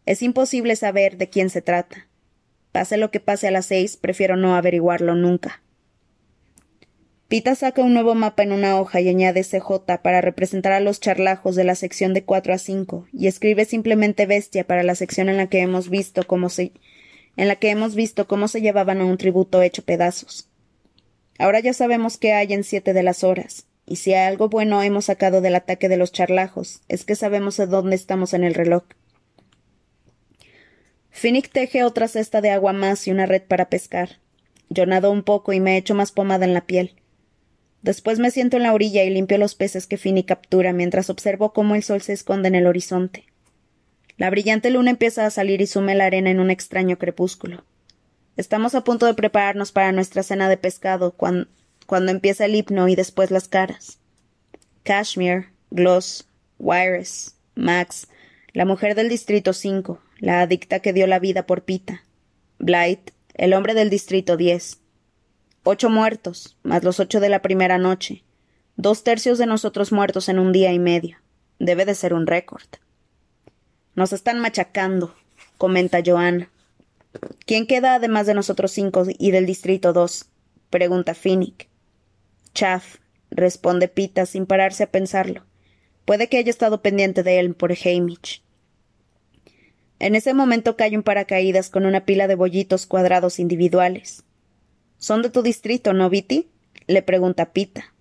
Es 0.06 0.22
imposible 0.22 0.75
saber 0.75 1.18
de 1.18 1.30
quién 1.30 1.50
se 1.50 1.62
trata. 1.62 2.08
Pase 2.72 2.98
lo 2.98 3.12
que 3.12 3.20
pase 3.20 3.48
a 3.48 3.51
las 3.51 3.65
seis, 3.65 3.98
prefiero 3.98 4.36
no 4.36 4.56
averiguarlo 4.56 5.15
nunca. 5.15 5.62
Pita 7.32 7.56
saca 7.56 7.82
un 7.82 7.94
nuevo 7.94 8.13
mapa 8.13 8.44
en 8.44 8.51
una 8.51 8.77
hoja 8.77 9.00
y 9.00 9.08
añade 9.08 9.46
CJ 9.46 10.01
para 10.03 10.20
representar 10.20 10.74
a 10.74 10.82
los 10.82 11.00
charlajos 11.00 11.56
de 11.56 11.63
la 11.63 11.75
sección 11.75 12.13
de 12.13 12.25
4 12.25 12.53
a 12.53 12.58
5 12.58 13.08
y 13.13 13.27
escribe 13.27 13.63
simplemente 13.63 14.25
bestia 14.25 14.68
para 14.68 14.84
la 14.84 14.96
sección 14.96 15.30
en 15.30 15.38
la 15.38 15.48
que 15.48 15.62
hemos 15.62 15.89
visto 15.89 16.24
cómo 16.27 16.50
se 16.50 16.74
en 17.38 17.48
la 17.48 17.56
que 17.56 17.70
hemos 17.70 17.96
visto 17.96 18.28
cómo 18.28 18.48
se 18.48 18.62
llevaban 18.62 19.02
a 19.02 19.06
un 19.06 19.18
tributo 19.18 19.62
hecho 19.62 19.84
pedazos. 19.84 20.50
Ahora 21.40 21.60
ya 21.60 21.74
sabemos 21.74 22.18
qué 22.18 22.34
hay 22.34 22.54
en 22.54 22.64
siete 22.64 22.94
de 22.94 23.04
las 23.04 23.24
horas, 23.24 23.66
y 23.86 23.98
si 23.98 24.14
algo 24.14 24.50
bueno 24.50 24.82
hemos 24.84 25.06
sacado 25.06 25.42
del 25.42 25.56
ataque 25.56 25.90
de 25.90 25.98
los 25.98 26.12
charlajos, 26.12 26.82
es 26.88 27.04
que 27.04 27.16
sabemos 27.16 27.58
de 27.58 27.68
dónde 27.68 27.96
estamos 27.96 28.34
en 28.34 28.44
el 28.44 28.54
reloj. 28.54 28.84
Finnick 31.10 31.52
teje 31.52 31.84
otra 31.84 32.08
cesta 32.08 32.42
de 32.42 32.52
agua 32.52 32.74
más 32.74 33.08
y 33.08 33.12
una 33.12 33.26
red 33.26 33.42
para 33.44 33.70
pescar. 33.70 34.20
Yo 34.70 34.86
nado 34.86 35.12
un 35.12 35.24
poco 35.24 35.52
y 35.52 35.60
me 35.60 35.78
echo 35.78 35.94
más 35.94 36.12
pomada 36.12 36.46
en 36.46 36.54
la 36.54 36.66
piel. 36.66 36.96
Después 37.82 38.20
me 38.20 38.32
siento 38.32 38.58
en 38.58 38.64
la 38.64 38.74
orilla 38.74 39.04
y 39.04 39.10
limpio 39.10 39.38
los 39.38 39.56
peces 39.56 39.88
que 39.88 39.98
Fini 39.98 40.24
captura 40.24 40.72
mientras 40.72 41.10
observo 41.10 41.52
cómo 41.52 41.76
el 41.76 41.84
sol 41.84 42.02
se 42.02 42.14
esconde 42.14 42.48
en 42.48 42.56
el 42.56 42.68
horizonte. 42.68 43.26
La 44.22 44.30
brillante 44.30 44.70
luna 44.70 44.92
empieza 44.92 45.25
a 45.25 45.32
salir 45.32 45.62
y 45.62 45.66
sume 45.66 45.96
la 45.96 46.06
arena 46.06 46.30
en 46.30 46.40
un 46.40 46.51
extraño 46.51 47.00
crepúsculo. 47.00 47.66
Estamos 48.38 48.75
a 48.75 48.84
punto 48.84 49.08
de 49.08 49.16
prepararnos 49.16 49.72
para 49.72 49.92
nuestra 49.92 50.22
cena 50.22 50.48
de 50.48 50.58
pescado 50.58 51.13
cuando, 51.13 51.48
cuando 51.88 52.12
empieza 52.12 52.46
el 52.46 52.54
himno 52.54 52.88
y 52.88 52.96
después 52.96 53.32
las 53.32 53.48
caras. 53.48 53.98
Kashmir, 54.84 55.48
Gloss, 55.72 56.28
Wires, 56.60 57.36
Max, 57.56 58.10
la 58.54 58.63
mujer 58.63 58.94
del 58.94 59.10
Distrito 59.10 59.54
5, 59.54 60.00
la 60.20 60.42
adicta 60.42 60.82
que 60.82 60.94
dio 60.94 61.08
la 61.08 61.18
vida 61.18 61.48
por 61.48 61.63
Pita, 61.63 62.04
Blight, 62.60 63.10
el 63.34 63.56
hombre 63.56 63.74
del 63.74 63.90
Distrito 63.90 64.38
10, 64.38 64.82
Ocho 65.63 65.90
muertos, 65.90 66.60
más 66.62 66.84
los 66.84 67.00
ocho 67.00 67.22
de 67.22 67.30
la 67.30 67.42
primera 67.42 67.80
noche. 67.80 68.24
Dos 68.75 69.04
tercios 69.04 69.40
de 69.40 69.48
nosotros 69.48 69.92
muertos 69.92 70.30
en 70.30 70.38
un 70.38 70.51
día 70.51 70.72
y 70.74 70.78
medio. 70.78 71.18
Debe 71.58 71.86
de 71.86 71.96
ser 71.96 72.13
un 72.13 72.28
récord. 72.28 72.68
Nos 73.96 74.14
están 74.14 74.40
machacando, 74.40 75.14
comenta 75.58 76.02
Joana. 76.06 76.50
¿Quién 77.46 77.68
queda 77.68 77.96
además 77.96 78.26
de 78.26 78.34
nosotros 78.34 78.72
cinco 78.72 79.06
y 79.18 79.32
del 79.32 79.46
Distrito 79.46 79.92
2? 79.92 80.26
pregunta 80.70 81.14
Finnick. 81.14 81.68
Chaff, 82.54 82.98
responde 83.30 83.88
Pita 83.88 84.26
sin 84.26 84.46
pararse 84.46 84.84
a 84.84 84.92
pensarlo. 84.92 85.46
Puede 86.06 86.28
que 86.28 86.38
haya 86.38 86.50
estado 86.50 86.82
pendiente 86.82 87.24
de 87.24 87.40
él 87.40 87.54
por 87.54 87.72
Hamish. 87.72 88.44
En 90.00 90.16
ese 90.16 90.34
momento 90.34 90.76
cae 90.78 90.98
un 90.98 91.04
paracaídas 91.04 91.70
con 91.70 91.86
una 91.86 92.06
pila 92.06 92.28
de 92.28 92.36
bollitos 92.36 92.86
cuadrados 92.88 93.40
individuales. 93.40 94.24
¿Son 94.98 95.22
de 95.22 95.30
tu 95.30 95.44
distrito, 95.44 95.94
no, 95.94 96.10
Viti? 96.10 96.50
le 96.88 97.02
pregunta 97.02 97.54
Pita. 97.54 97.94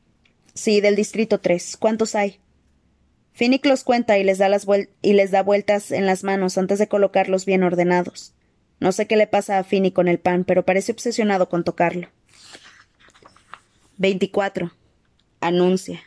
Sí, 0.55 0.81
del 0.81 0.97
distrito 0.97 1.41
3. 1.41 1.77
¿Cuántos 1.77 2.15
hay? 2.15 2.41
Finnick 3.33 3.65
los 3.67 3.85
cuenta 3.85 4.19
y 4.19 4.25
les, 4.25 4.39
da 4.39 4.49
las 4.49 4.67
y 5.03 5.13
les 5.13 5.31
da 5.31 5.43
vueltas 5.43 5.93
en 5.93 6.07
las 6.07 6.25
manos 6.25 6.59
antes 6.59 6.79
de 6.79 6.89
colocarlos 6.89 7.47
bien 7.47 7.63
ordenados. 7.63 8.35
No 8.81 8.93
sé 8.93 9.07
qué 9.07 9.17
le 9.17 9.27
pasa 9.27 9.59
a 9.59 9.65
Finnick 9.65 9.95
con 9.95 10.09
el 10.09 10.19
pan, 10.19 10.45
pero 10.45 10.65
parece 10.65 10.93
obsesionado 10.93 11.49
con 11.49 11.65
tocarlo. 11.65 12.09
Veinticuatro. 13.97 14.73
Anuncia. 15.41 16.01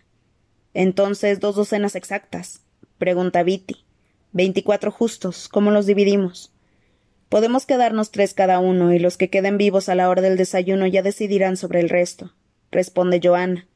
Entonces, 0.74 1.40
dos 1.40 1.56
docenas 1.56 1.96
exactas. 1.96 2.62
Pregunta 2.98 3.44
Viti. 3.44 3.86
Veinticuatro 4.32 4.92
justos. 4.92 5.48
¿Cómo 5.48 5.72
los 5.72 5.86
dividimos? 5.86 6.52
Podemos 7.30 7.66
quedarnos 7.66 8.12
tres 8.12 8.34
cada 8.34 8.60
uno, 8.60 8.94
y 8.94 9.00
los 9.00 9.18
que 9.18 9.30
queden 9.30 9.58
vivos 9.58 9.90
a 9.90 9.96
la 9.96 10.10
hora 10.10 10.22
del 10.22 10.38
desayuno 10.38 10.88
ya 10.88 11.02
decidirán 11.02 11.58
sobre 11.58 11.80
el 11.80 11.90
resto. 11.90 12.34
Responde 12.72 13.20
Joana. 13.24 13.68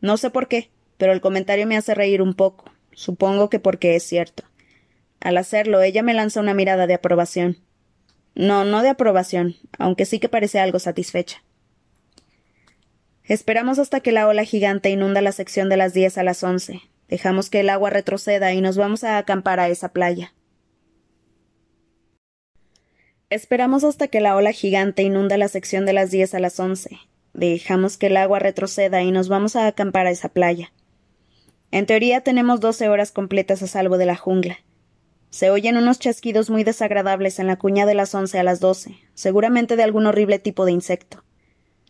No 0.00 0.16
sé 0.16 0.30
por 0.30 0.48
qué, 0.48 0.70
pero 0.96 1.12
el 1.12 1.20
comentario 1.20 1.66
me 1.66 1.76
hace 1.76 1.94
reír 1.94 2.22
un 2.22 2.34
poco. 2.34 2.70
Supongo 2.94 3.50
que 3.50 3.58
porque 3.58 3.96
es 3.96 4.02
cierto. 4.02 4.44
Al 5.20 5.36
hacerlo, 5.36 5.82
ella 5.82 6.02
me 6.02 6.14
lanza 6.14 6.40
una 6.40 6.54
mirada 6.54 6.86
de 6.86 6.94
aprobación. 6.94 7.58
No, 8.34 8.64
no 8.64 8.82
de 8.82 8.88
aprobación, 8.88 9.56
aunque 9.78 10.06
sí 10.06 10.18
que 10.18 10.28
parece 10.28 10.58
algo 10.58 10.78
satisfecha. 10.78 11.42
Esperamos 13.22 13.78
hasta 13.78 14.00
que 14.00 14.12
la 14.12 14.28
ola 14.28 14.44
gigante 14.44 14.90
inunda 14.90 15.22
la 15.22 15.32
sección 15.32 15.68
de 15.68 15.76
las 15.76 15.94
diez 15.94 16.18
a 16.18 16.22
las 16.22 16.42
once. 16.42 16.82
Dejamos 17.08 17.48
que 17.48 17.60
el 17.60 17.70
agua 17.70 17.90
retroceda 17.90 18.52
y 18.52 18.60
nos 18.60 18.76
vamos 18.76 19.04
a 19.04 19.18
acampar 19.18 19.60
a 19.60 19.68
esa 19.68 19.90
playa. 19.90 20.34
Esperamos 23.30 23.82
hasta 23.82 24.08
que 24.08 24.20
la 24.20 24.36
ola 24.36 24.52
gigante 24.52 25.02
inunda 25.02 25.38
la 25.38 25.48
sección 25.48 25.86
de 25.86 25.92
las 25.92 26.10
diez 26.10 26.34
a 26.34 26.38
las 26.38 26.60
once. 26.60 26.98
Dejamos 27.32 27.96
que 27.96 28.06
el 28.06 28.16
agua 28.16 28.38
retroceda 28.38 29.02
y 29.02 29.10
nos 29.10 29.28
vamos 29.28 29.56
a 29.56 29.66
acampar 29.66 30.06
a 30.06 30.10
esa 30.10 30.28
playa. 30.28 30.72
En 31.74 31.86
teoría 31.86 32.20
tenemos 32.20 32.60
doce 32.60 32.88
horas 32.88 33.10
completas 33.10 33.60
a 33.60 33.66
salvo 33.66 33.98
de 33.98 34.06
la 34.06 34.14
jungla. 34.14 34.58
Se 35.30 35.50
oyen 35.50 35.76
unos 35.76 35.98
chasquidos 35.98 36.48
muy 36.48 36.62
desagradables 36.62 37.40
en 37.40 37.48
la 37.48 37.56
cuña 37.56 37.84
de 37.84 37.94
las 37.94 38.14
once 38.14 38.38
a 38.38 38.44
las 38.44 38.60
doce, 38.60 38.96
seguramente 39.14 39.74
de 39.74 39.82
algún 39.82 40.06
horrible 40.06 40.38
tipo 40.38 40.66
de 40.66 40.70
insecto. 40.70 41.24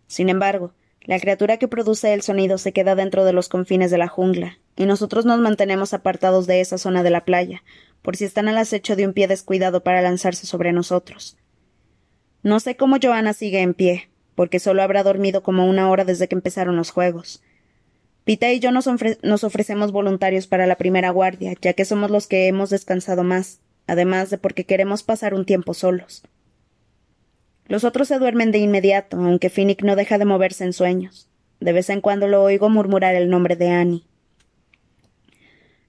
Sin 0.07 0.31
embargo, 0.31 0.73
la 1.03 1.21
criatura 1.21 1.59
que 1.59 1.69
produce 1.69 2.14
el 2.14 2.23
sonido 2.23 2.57
se 2.57 2.73
queda 2.73 2.95
dentro 2.95 3.26
de 3.26 3.35
los 3.35 3.50
confines 3.50 3.91
de 3.91 3.99
la 3.99 4.09
jungla, 4.09 4.59
y 4.75 4.87
nosotros 4.87 5.26
nos 5.26 5.38
mantenemos 5.41 5.93
apartados 5.93 6.47
de 6.47 6.62
esa 6.62 6.79
zona 6.79 7.03
de 7.03 7.11
la 7.11 7.26
playa, 7.26 7.62
por 8.00 8.17
si 8.17 8.25
están 8.25 8.49
al 8.49 8.57
acecho 8.57 8.97
de 8.97 9.07
un 9.07 9.12
pie 9.12 9.29
descuidado 9.29 9.85
para 9.85 10.00
lanzarse 10.00 10.47
sobre 10.47 10.73
nosotros. 10.73 11.37
No 12.43 12.59
sé 12.59 12.75
cómo 12.75 12.97
Joana 13.03 13.35
sigue 13.35 13.61
en 13.61 13.75
pie, 13.75 14.09
porque 14.35 14.61
solo 14.61 14.83
habrá 14.83 15.03
dormido 15.03 15.43
como 15.43 15.69
una 15.69 15.91
hora 15.91 16.07
desde 16.07 16.26
que 16.26 16.37
empezaron 16.37 16.75
los 16.75 16.91
juegos. 16.91 17.43
Pita 18.25 18.50
y 18.50 18.59
yo 18.59 18.71
nos, 18.73 18.87
ofrecemos 19.45 19.93
voluntarios 19.93 20.47
para 20.47 20.66
la 20.66 20.76
primera 20.76 21.11
guardia, 21.11 21.54
ya 21.61 21.75
que 21.75 21.85
somos 21.85 22.11
los 22.11 22.26
que 22.26 22.49
hemos 22.49 22.71
descansado 22.71 23.23
más, 23.23 23.61
además 23.87 24.31
de 24.31 24.38
porque 24.38 24.64
queremos 24.64 25.02
pasar 25.02 25.35
un 25.35 25.45
tiempo 25.45 25.75
solos. 25.75 26.23
Los 27.66 27.85
otros 27.85 28.09
se 28.09 28.19
duermen 28.19 28.50
de 28.50 28.59
inmediato, 28.59 29.19
aunque 29.19 29.50
Finnick 29.50 29.83
no 29.83 29.95
deja 29.95 30.16
de 30.16 30.25
moverse 30.25 30.64
en 30.64 30.73
sueños. 30.73 31.28
De 31.61 31.73
vez 31.73 31.90
en 31.90 32.00
cuando 32.00 32.26
lo 32.26 32.43
oigo 32.43 32.69
murmurar 32.69 33.14
el 33.14 33.28
nombre 33.28 33.57
de 33.57 33.68
Annie. 33.68 34.07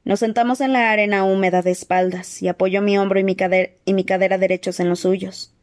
Nos 0.04 0.20
sentamos 0.20 0.62
en 0.62 0.74
la 0.74 0.92
arena 0.92 1.26
húmeda 1.26 1.62
de 1.62 1.72
espaldas 1.72 2.42
y 2.42 2.48
apoyo 2.48 2.82
mi 2.82 2.98
hombro 2.98 3.20
y 3.20 3.24
mi 3.94 4.06
cadera 4.06 4.38
derechos 4.38 4.80
en 4.80 4.90
los 4.90 5.00
suyos. 5.00 5.54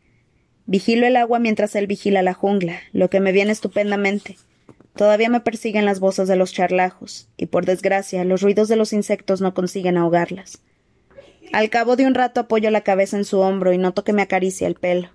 Vigilo 0.66 1.06
el 1.06 1.16
agua 1.16 1.38
mientras 1.38 1.76
él 1.76 1.86
vigila 1.86 2.22
la 2.22 2.34
jungla, 2.34 2.80
lo 2.92 3.10
que 3.10 3.20
me 3.20 3.32
viene 3.32 3.52
estupendamente. 3.52 4.36
Todavía 4.94 5.30
me 5.30 5.40
persiguen 5.40 5.84
las 5.84 6.00
voces 6.00 6.28
de 6.28 6.36
los 6.36 6.52
charlajos, 6.52 7.28
y 7.36 7.46
por 7.46 7.64
desgracia 7.64 8.24
los 8.24 8.42
ruidos 8.42 8.68
de 8.68 8.76
los 8.76 8.92
insectos 8.92 9.40
no 9.40 9.54
consiguen 9.54 9.96
ahogarlas. 9.96 10.62
Al 11.52 11.70
cabo 11.70 11.96
de 11.96 12.06
un 12.06 12.14
rato 12.14 12.40
apoyo 12.40 12.70
la 12.70 12.82
cabeza 12.82 13.16
en 13.16 13.24
su 13.24 13.40
hombro 13.40 13.72
y 13.72 13.78
noto 13.78 14.04
que 14.04 14.12
me 14.12 14.22
acaricia 14.22 14.66
el 14.66 14.74
pelo. 14.74 15.10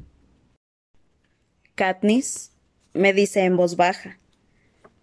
Katniss, 1.76 2.52
me 2.94 3.14
dice 3.14 3.42
en 3.42 3.58
voz 3.58 3.76
baja. 3.76 4.20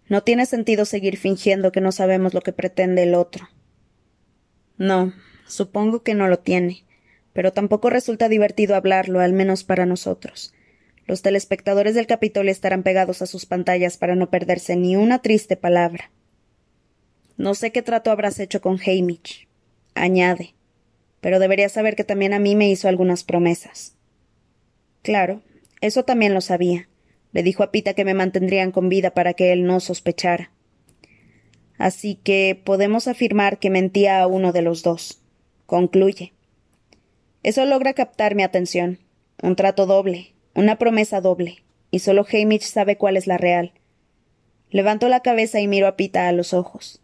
No 0.07 0.23
tiene 0.23 0.45
sentido 0.45 0.85
seguir 0.85 1.17
fingiendo 1.17 1.71
que 1.71 1.81
no 1.81 1.91
sabemos 1.91 2.33
lo 2.33 2.41
que 2.41 2.53
pretende 2.53 3.03
el 3.03 3.15
otro. 3.15 3.49
No, 4.77 5.13
supongo 5.47 6.03
que 6.03 6.13
no 6.13 6.27
lo 6.27 6.39
tiene, 6.39 6.85
pero 7.33 7.53
tampoco 7.53 7.89
resulta 7.89 8.29
divertido 8.29 8.75
hablarlo, 8.75 9.19
al 9.19 9.33
menos 9.33 9.63
para 9.63 9.85
nosotros. 9.85 10.53
Los 11.07 11.21
telespectadores 11.21 11.95
del 11.95 12.07
Capitolio 12.07 12.51
estarán 12.51 12.83
pegados 12.83 13.21
a 13.21 13.27
sus 13.27 13.45
pantallas 13.45 13.97
para 13.97 14.15
no 14.15 14.29
perderse 14.29 14.75
ni 14.75 14.95
una 14.95 15.21
triste 15.21 15.55
palabra. 15.55 16.11
No 17.37 17.53
sé 17.53 17.71
qué 17.71 17.81
trato 17.81 18.11
habrás 18.11 18.39
hecho 18.39 18.61
con 18.61 18.79
Hamish, 18.79 19.47
añade, 19.93 20.55
pero 21.21 21.39
deberías 21.39 21.73
saber 21.73 21.95
que 21.95 22.03
también 22.03 22.33
a 22.33 22.39
mí 22.39 22.55
me 22.55 22.69
hizo 22.69 22.87
algunas 22.87 23.23
promesas. 23.23 23.95
Claro, 25.01 25.41
eso 25.81 26.03
también 26.03 26.33
lo 26.33 26.41
sabía. 26.41 26.87
Le 27.31 27.43
dijo 27.43 27.63
a 27.63 27.71
Pita 27.71 27.93
que 27.93 28.05
me 28.05 28.13
mantendrían 28.13 28.71
con 28.71 28.89
vida 28.89 29.11
para 29.11 29.33
que 29.33 29.51
él 29.51 29.65
no 29.65 29.79
sospechara. 29.79 30.51
Así 31.77 32.15
que 32.15 32.59
podemos 32.63 33.07
afirmar 33.07 33.59
que 33.59 33.69
mentía 33.69 34.21
a 34.21 34.27
uno 34.27 34.53
de 34.53 34.61
los 34.61 34.81
dos. 34.83 35.21
Concluye. 35.65 36.33
Eso 37.43 37.65
logra 37.65 37.93
captar 37.93 38.35
mi 38.35 38.43
atención. 38.43 38.99
Un 39.43 39.55
trato 39.55 39.85
doble, 39.85 40.34
una 40.55 40.77
promesa 40.77 41.21
doble, 41.21 41.63
y 41.91 41.99
solo 41.99 42.25
Hamish 42.31 42.63
sabe 42.63 42.97
cuál 42.97 43.17
es 43.17 43.27
la 43.27 43.37
real. 43.37 43.73
Levanto 44.71 45.09
la 45.09 45.19
cabeza 45.19 45.59
y 45.59 45.67
miro 45.67 45.87
a 45.87 45.95
Pita 45.95 46.27
a 46.27 46.31
los 46.31 46.53
ojos. 46.53 47.01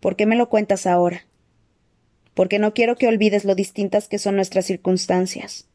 ¿Por 0.00 0.16
qué 0.16 0.26
me 0.26 0.36
lo 0.36 0.48
cuentas 0.48 0.86
ahora? 0.86 1.26
Porque 2.34 2.58
no 2.58 2.74
quiero 2.74 2.96
que 2.96 3.08
olvides 3.08 3.44
lo 3.44 3.54
distintas 3.54 4.08
que 4.08 4.18
son 4.18 4.36
nuestras 4.36 4.66
circunstancias. 4.66 5.68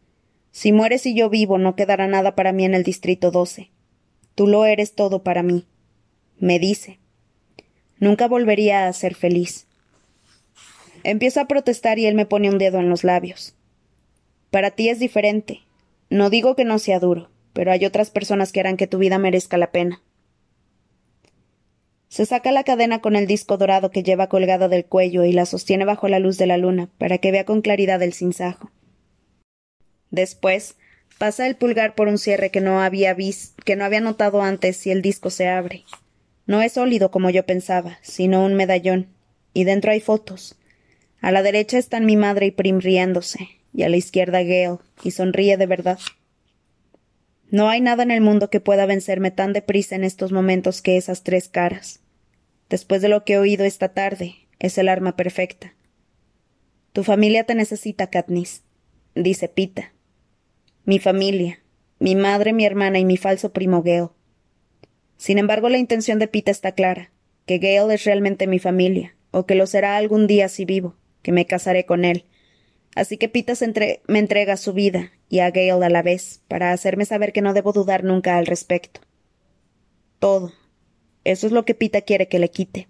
Si 0.52 0.72
mueres 0.72 1.06
y 1.06 1.16
yo 1.16 1.30
vivo, 1.30 1.58
no 1.58 1.76
quedará 1.76 2.08
nada 2.08 2.36
para 2.36 2.52
mí 2.52 2.66
en 2.66 2.74
el 2.74 2.84
Distrito 2.84 3.32
12. 3.32 3.70
Tú 4.36 4.48
lo 4.48 4.66
eres 4.66 4.94
todo 4.94 5.24
para 5.24 5.44
mí. 5.44 5.66
Me 6.40 6.60
dice. 6.60 7.00
Nunca 8.00 8.28
volvería 8.28 8.88
a 8.88 8.94
ser 8.94 9.16
feliz. 9.16 9.68
Empiezo 11.04 11.42
a 11.42 11.48
protestar 11.48 12.00
y 12.00 12.06
él 12.06 12.16
me 12.16 12.26
pone 12.26 12.50
un 12.50 12.58
dedo 12.58 12.80
en 12.80 12.90
los 12.90 13.04
labios. 13.04 13.56
Para 14.52 14.72
ti 14.72 14.90
es 14.90 15.00
diferente. 15.00 15.62
No 16.10 16.30
digo 16.30 16.56
que 16.56 16.66
no 16.66 16.80
sea 16.80 17.00
duro, 17.00 17.30
pero 17.54 17.72
hay 17.72 17.86
otras 17.86 18.10
personas 18.10 18.52
que 18.52 18.60
harán 18.60 18.78
que 18.78 18.88
tu 18.88 18.98
vida 18.98 19.18
merezca 19.18 19.58
la 19.58 19.72
pena. 19.72 20.02
Se 22.10 22.26
saca 22.26 22.52
la 22.52 22.64
cadena 22.64 23.02
con 23.02 23.16
el 23.16 23.28
disco 23.28 23.58
dorado 23.58 23.92
que 23.92 24.04
lleva 24.04 24.30
colgada 24.30 24.70
del 24.70 24.86
cuello 24.86 25.26
y 25.26 25.34
la 25.34 25.46
sostiene 25.46 25.84
bajo 25.84 26.08
la 26.08 26.20
luz 26.20 26.38
de 26.38 26.48
la 26.48 26.58
luna 26.58 26.90
para 26.98 27.18
que 27.18 27.32
vea 27.32 27.46
con 27.46 27.62
claridad 27.62 28.02
el 28.02 28.14
sinsajo. 28.14 28.72
Después, 30.10 30.78
pasa 31.18 31.48
el 31.48 31.58
pulgar 31.58 31.96
por 31.96 32.08
un 32.08 32.18
cierre 32.18 32.50
que 32.50 32.62
no 32.62 32.82
había 32.82 33.16
que 33.66 33.76
no 33.76 33.84
había 33.84 34.00
notado 34.00 34.42
antes 34.42 34.88
y 34.88 34.92
el 34.92 35.02
disco 35.02 35.30
se 35.30 35.50
abre. 35.50 35.84
No 36.46 36.62
es 36.62 36.74
sólido 36.74 37.12
como 37.12 37.30
yo 37.30 37.46
pensaba, 37.46 37.98
sino 38.02 38.46
un 38.46 38.54
medallón, 38.54 39.10
y 39.54 39.66
dentro 39.66 39.92
hay 39.92 40.00
fotos. 40.00 40.58
A 41.20 41.32
la 41.32 41.44
derecha 41.44 41.78
están 41.78 42.06
mi 42.06 42.16
madre 42.16 42.46
y 42.46 42.52
Prim 42.52 42.80
riéndose, 42.80 43.50
y 43.78 43.84
a 43.84 43.90
la 43.90 43.96
izquierda 43.96 44.42
Gale, 44.42 44.80
y 45.04 45.12
sonríe 45.12 45.56
de 45.56 45.68
verdad. 45.68 46.00
No 47.52 47.70
hay 47.70 47.80
nada 47.80 48.02
en 48.02 48.10
el 48.10 48.22
mundo 48.22 48.50
que 48.50 48.60
pueda 48.60 48.88
vencerme 48.88 49.30
tan 49.30 49.54
deprisa 49.54 49.96
en 49.96 50.04
estos 50.04 50.32
momentos 50.32 50.82
que 50.82 50.98
esas 50.98 51.22
tres 51.22 51.48
caras. 51.48 52.02
Después 52.70 53.04
de 53.04 53.08
lo 53.08 53.24
que 53.24 53.34
he 53.34 53.38
oído 53.38 53.66
esta 53.66 53.94
tarde, 53.94 54.34
es 54.58 54.80
el 54.80 54.90
arma 54.90 55.16
perfecta. 55.16 55.76
Tu 56.92 57.04
familia 57.04 57.44
te 57.44 57.54
necesita, 57.54 58.08
Katniss, 58.08 58.64
dice 59.14 59.48
Pita 59.48 59.94
mi 60.88 61.00
familia, 61.00 61.60
mi 62.00 62.16
madre, 62.16 62.54
mi 62.54 62.66
hermana 62.66 62.98
y 62.98 63.04
mi 63.04 63.18
falso 63.18 63.52
primo 63.52 63.84
Gale. 63.84 64.08
Sin 65.18 65.38
embargo, 65.38 65.68
la 65.68 65.78
intención 65.78 66.18
de 66.18 66.30
Pita 66.30 66.50
está 66.50 66.72
clara, 66.72 67.12
que 67.46 67.58
Gale 67.58 67.94
es 67.94 68.06
realmente 68.06 68.48
mi 68.48 68.58
familia, 68.58 69.14
o 69.32 69.46
que 69.46 69.56
lo 69.56 69.68
será 69.68 69.98
algún 69.98 70.28
día 70.28 70.48
si 70.48 70.64
vivo, 70.64 70.96
que 71.24 71.34
me 71.34 71.46
casaré 71.46 71.86
con 71.86 72.06
él. 72.06 72.24
Así 72.98 73.18
que 73.18 73.30
Pita 73.30 73.54
me 74.08 74.20
entrega 74.20 74.58
su 74.58 74.74
vida, 74.74 75.12
y 75.30 75.40
a 75.40 75.52
Gale 75.52 75.86
a 75.86 75.90
la 75.90 76.02
vez, 76.02 76.42
para 76.48 76.72
hacerme 76.72 77.06
saber 77.06 77.32
que 77.32 77.42
no 77.42 77.54
debo 77.54 77.72
dudar 77.72 78.04
nunca 78.04 78.38
al 78.38 78.46
respecto. 78.46 79.02
Todo. 80.20 80.52
Eso 81.24 81.48
es 81.48 81.54
lo 81.54 81.64
que 81.64 81.76
Pita 81.76 82.02
quiere 82.02 82.28
que 82.28 82.40
le 82.40 82.50
quite. 82.50 82.88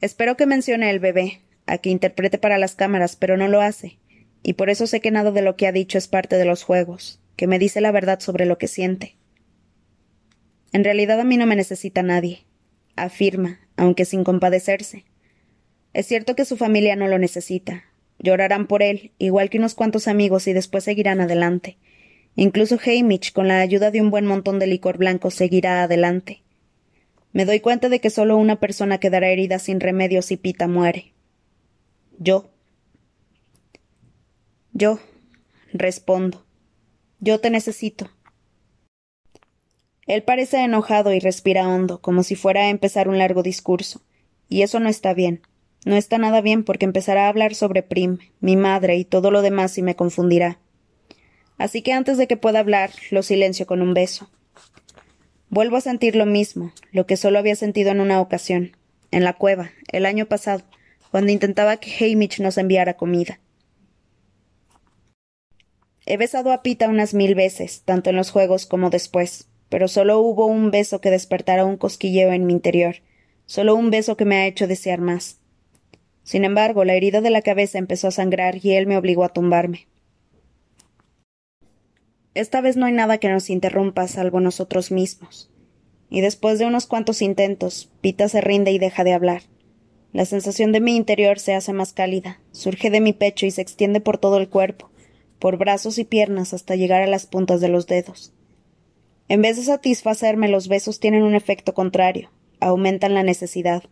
Espero 0.00 0.36
que 0.36 0.46
mencione 0.46 0.90
el 0.90 1.00
bebé, 1.00 1.42
a 1.66 1.78
que 1.78 1.90
interprete 1.90 2.38
para 2.38 2.58
las 2.58 2.74
cámaras, 2.74 3.16
pero 3.16 3.36
no 3.36 3.48
lo 3.48 3.60
hace 3.60 3.98
y 4.42 4.54
por 4.54 4.70
eso 4.70 4.86
sé 4.86 5.00
que 5.00 5.10
nada 5.10 5.30
de 5.30 5.42
lo 5.42 5.56
que 5.56 5.66
ha 5.66 5.72
dicho 5.72 5.98
es 5.98 6.08
parte 6.08 6.36
de 6.36 6.44
los 6.44 6.64
juegos, 6.64 7.20
que 7.36 7.46
me 7.46 7.58
dice 7.58 7.80
la 7.80 7.92
verdad 7.92 8.20
sobre 8.20 8.46
lo 8.46 8.58
que 8.58 8.68
siente. 8.68 9.16
En 10.72 10.84
realidad 10.84 11.20
a 11.20 11.24
mí 11.24 11.36
no 11.36 11.46
me 11.46 11.56
necesita 11.56 12.02
nadie, 12.02 12.44
afirma, 12.96 13.60
aunque 13.76 14.04
sin 14.04 14.24
compadecerse. 14.24 15.04
Es 15.92 16.06
cierto 16.06 16.34
que 16.34 16.44
su 16.44 16.56
familia 16.56 16.96
no 16.96 17.08
lo 17.08 17.18
necesita. 17.18 17.84
Llorarán 18.18 18.66
por 18.66 18.82
él, 18.82 19.12
igual 19.18 19.50
que 19.50 19.58
unos 19.58 19.74
cuantos 19.74 20.08
amigos, 20.08 20.46
y 20.46 20.52
después 20.52 20.84
seguirán 20.84 21.20
adelante. 21.20 21.76
Incluso 22.34 22.78
Hamish, 22.84 23.32
con 23.32 23.48
la 23.48 23.60
ayuda 23.60 23.90
de 23.90 24.00
un 24.00 24.10
buen 24.10 24.26
montón 24.26 24.58
de 24.58 24.66
licor 24.66 24.96
blanco, 24.96 25.30
seguirá 25.30 25.82
adelante. 25.82 26.42
Me 27.32 27.44
doy 27.44 27.60
cuenta 27.60 27.88
de 27.88 28.00
que 28.00 28.10
solo 28.10 28.36
una 28.36 28.60
persona 28.60 28.98
quedará 28.98 29.28
herida 29.28 29.58
sin 29.58 29.80
remedio 29.80 30.22
si 30.22 30.36
Pita 30.36 30.68
muere. 30.68 31.12
Yo. 32.18 32.50
Yo. 34.72 34.98
Respondo. 35.72 36.44
Yo 37.20 37.40
te 37.40 37.50
necesito. 37.50 38.10
Él 40.06 40.22
parece 40.22 40.62
enojado 40.62 41.12
y 41.12 41.20
respira 41.20 41.68
hondo, 41.68 42.00
como 42.00 42.22
si 42.22 42.34
fuera 42.34 42.62
a 42.62 42.68
empezar 42.68 43.08
un 43.08 43.18
largo 43.18 43.42
discurso. 43.42 44.02
Y 44.48 44.62
eso 44.62 44.80
no 44.80 44.88
está 44.88 45.14
bien. 45.14 45.42
No 45.84 45.96
está 45.96 46.18
nada 46.18 46.40
bien 46.40 46.64
porque 46.64 46.84
empezará 46.84 47.26
a 47.26 47.28
hablar 47.28 47.54
sobre 47.54 47.82
Prim, 47.82 48.18
mi 48.40 48.56
madre 48.56 48.96
y 48.96 49.04
todo 49.04 49.30
lo 49.30 49.42
demás 49.42 49.76
y 49.78 49.82
me 49.82 49.96
confundirá. 49.96 50.58
Así 51.58 51.82
que 51.82 51.92
antes 51.92 52.18
de 52.18 52.26
que 52.26 52.36
pueda 52.36 52.60
hablar, 52.60 52.90
lo 53.10 53.22
silencio 53.22 53.66
con 53.66 53.82
un 53.82 53.94
beso. 53.94 54.30
Vuelvo 55.48 55.76
a 55.76 55.80
sentir 55.80 56.16
lo 56.16 56.24
mismo, 56.24 56.72
lo 56.92 57.06
que 57.06 57.16
solo 57.16 57.38
había 57.38 57.56
sentido 57.56 57.90
en 57.90 58.00
una 58.00 58.20
ocasión, 58.20 58.76
en 59.10 59.24
la 59.24 59.34
cueva, 59.34 59.70
el 59.88 60.06
año 60.06 60.26
pasado, 60.26 60.62
cuando 61.10 61.30
intentaba 61.30 61.76
que 61.76 61.92
Hamish 61.92 62.40
nos 62.40 62.56
enviara 62.56 62.94
comida. 62.94 63.38
He 66.06 66.16
besado 66.16 66.52
a 66.52 66.62
Pita 66.62 66.88
unas 66.88 67.12
mil 67.12 67.34
veces, 67.34 67.82
tanto 67.84 68.10
en 68.10 68.16
los 68.16 68.30
juegos 68.30 68.66
como 68.66 68.88
después, 68.88 69.48
pero 69.68 69.88
solo 69.88 70.20
hubo 70.20 70.46
un 70.46 70.70
beso 70.70 71.00
que 71.00 71.10
despertara 71.10 71.64
un 71.64 71.76
cosquilleo 71.76 72.32
en 72.32 72.46
mi 72.46 72.54
interior, 72.54 72.96
solo 73.46 73.74
un 73.74 73.90
beso 73.90 74.16
que 74.16 74.24
me 74.24 74.36
ha 74.36 74.46
hecho 74.46 74.66
desear 74.66 75.00
más. 75.00 75.41
Sin 76.22 76.44
embargo, 76.44 76.84
la 76.84 76.94
herida 76.94 77.20
de 77.20 77.30
la 77.30 77.42
cabeza 77.42 77.78
empezó 77.78 78.08
a 78.08 78.12
sangrar 78.12 78.64
y 78.64 78.72
él 78.72 78.86
me 78.86 78.96
obligó 78.96 79.24
a 79.24 79.30
tumbarme. 79.30 79.88
Esta 82.34 82.60
vez 82.60 82.76
no 82.76 82.86
hay 82.86 82.92
nada 82.92 83.18
que 83.18 83.28
nos 83.28 83.50
interrumpa 83.50 84.08
salvo 84.08 84.40
nosotros 84.40 84.90
mismos. 84.90 85.50
Y 86.08 86.20
después 86.20 86.58
de 86.58 86.66
unos 86.66 86.86
cuantos 86.86 87.22
intentos, 87.22 87.90
Pita 88.00 88.28
se 88.28 88.40
rinde 88.40 88.70
y 88.72 88.78
deja 88.78 89.04
de 89.04 89.12
hablar. 89.12 89.42
La 90.12 90.26
sensación 90.26 90.72
de 90.72 90.80
mi 90.80 90.96
interior 90.96 91.38
se 91.38 91.54
hace 91.54 91.72
más 91.72 91.92
cálida, 91.94 92.38
surge 92.52 92.90
de 92.90 93.00
mi 93.00 93.12
pecho 93.12 93.46
y 93.46 93.50
se 93.50 93.62
extiende 93.62 94.00
por 94.00 94.18
todo 94.18 94.36
el 94.36 94.48
cuerpo, 94.48 94.90
por 95.38 95.56
brazos 95.56 95.98
y 95.98 96.04
piernas 96.04 96.52
hasta 96.52 96.76
llegar 96.76 97.02
a 97.02 97.06
las 97.06 97.26
puntas 97.26 97.60
de 97.62 97.68
los 97.68 97.86
dedos. 97.86 98.32
En 99.28 99.40
vez 99.40 99.56
de 99.56 99.62
satisfacerme, 99.62 100.48
los 100.48 100.68
besos 100.68 101.00
tienen 101.00 101.22
un 101.22 101.34
efecto 101.34 101.72
contrario, 101.72 102.30
aumentan 102.60 103.14
la 103.14 103.22
necesidad. 103.22 103.84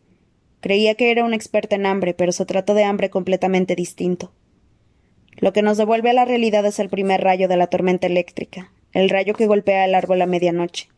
Creía 0.61 0.95
que 0.95 1.11
era 1.11 1.25
un 1.25 1.35
experta 1.35 1.77
en 1.77 1.87
hambre, 1.87 2.15
pero 2.15 2.33
se 2.33 2.47
trata 2.47 2.75
de 2.75 2.85
hambre 2.85 3.11
completamente 3.11 3.75
distinto. 3.75 4.33
Lo 5.37 5.53
que 5.53 5.63
nos 5.63 5.79
devuelve 5.79 6.11
a 6.11 6.15
la 6.15 6.27
realidad 6.27 6.67
es 6.67 6.79
el 6.79 6.91
primer 6.91 7.23
rayo 7.23 7.49
de 7.49 7.57
la 7.57 7.69
tormenta 7.69 8.07
eléctrica, 8.07 8.73
el 8.93 9.09
rayo 9.09 9.35
que 9.35 9.47
golpea 9.47 9.87
el 9.87 9.95
árbol 9.95 10.21
a 10.21 10.27
medianoche. 10.27 10.89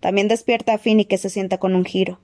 También 0.00 0.28
despierta 0.28 0.74
a 0.74 0.78
Finny 0.78 1.04
que 1.04 1.18
se 1.18 1.30
sienta 1.30 1.58
con 1.58 1.74
un 1.74 1.84
giro. 1.84 2.20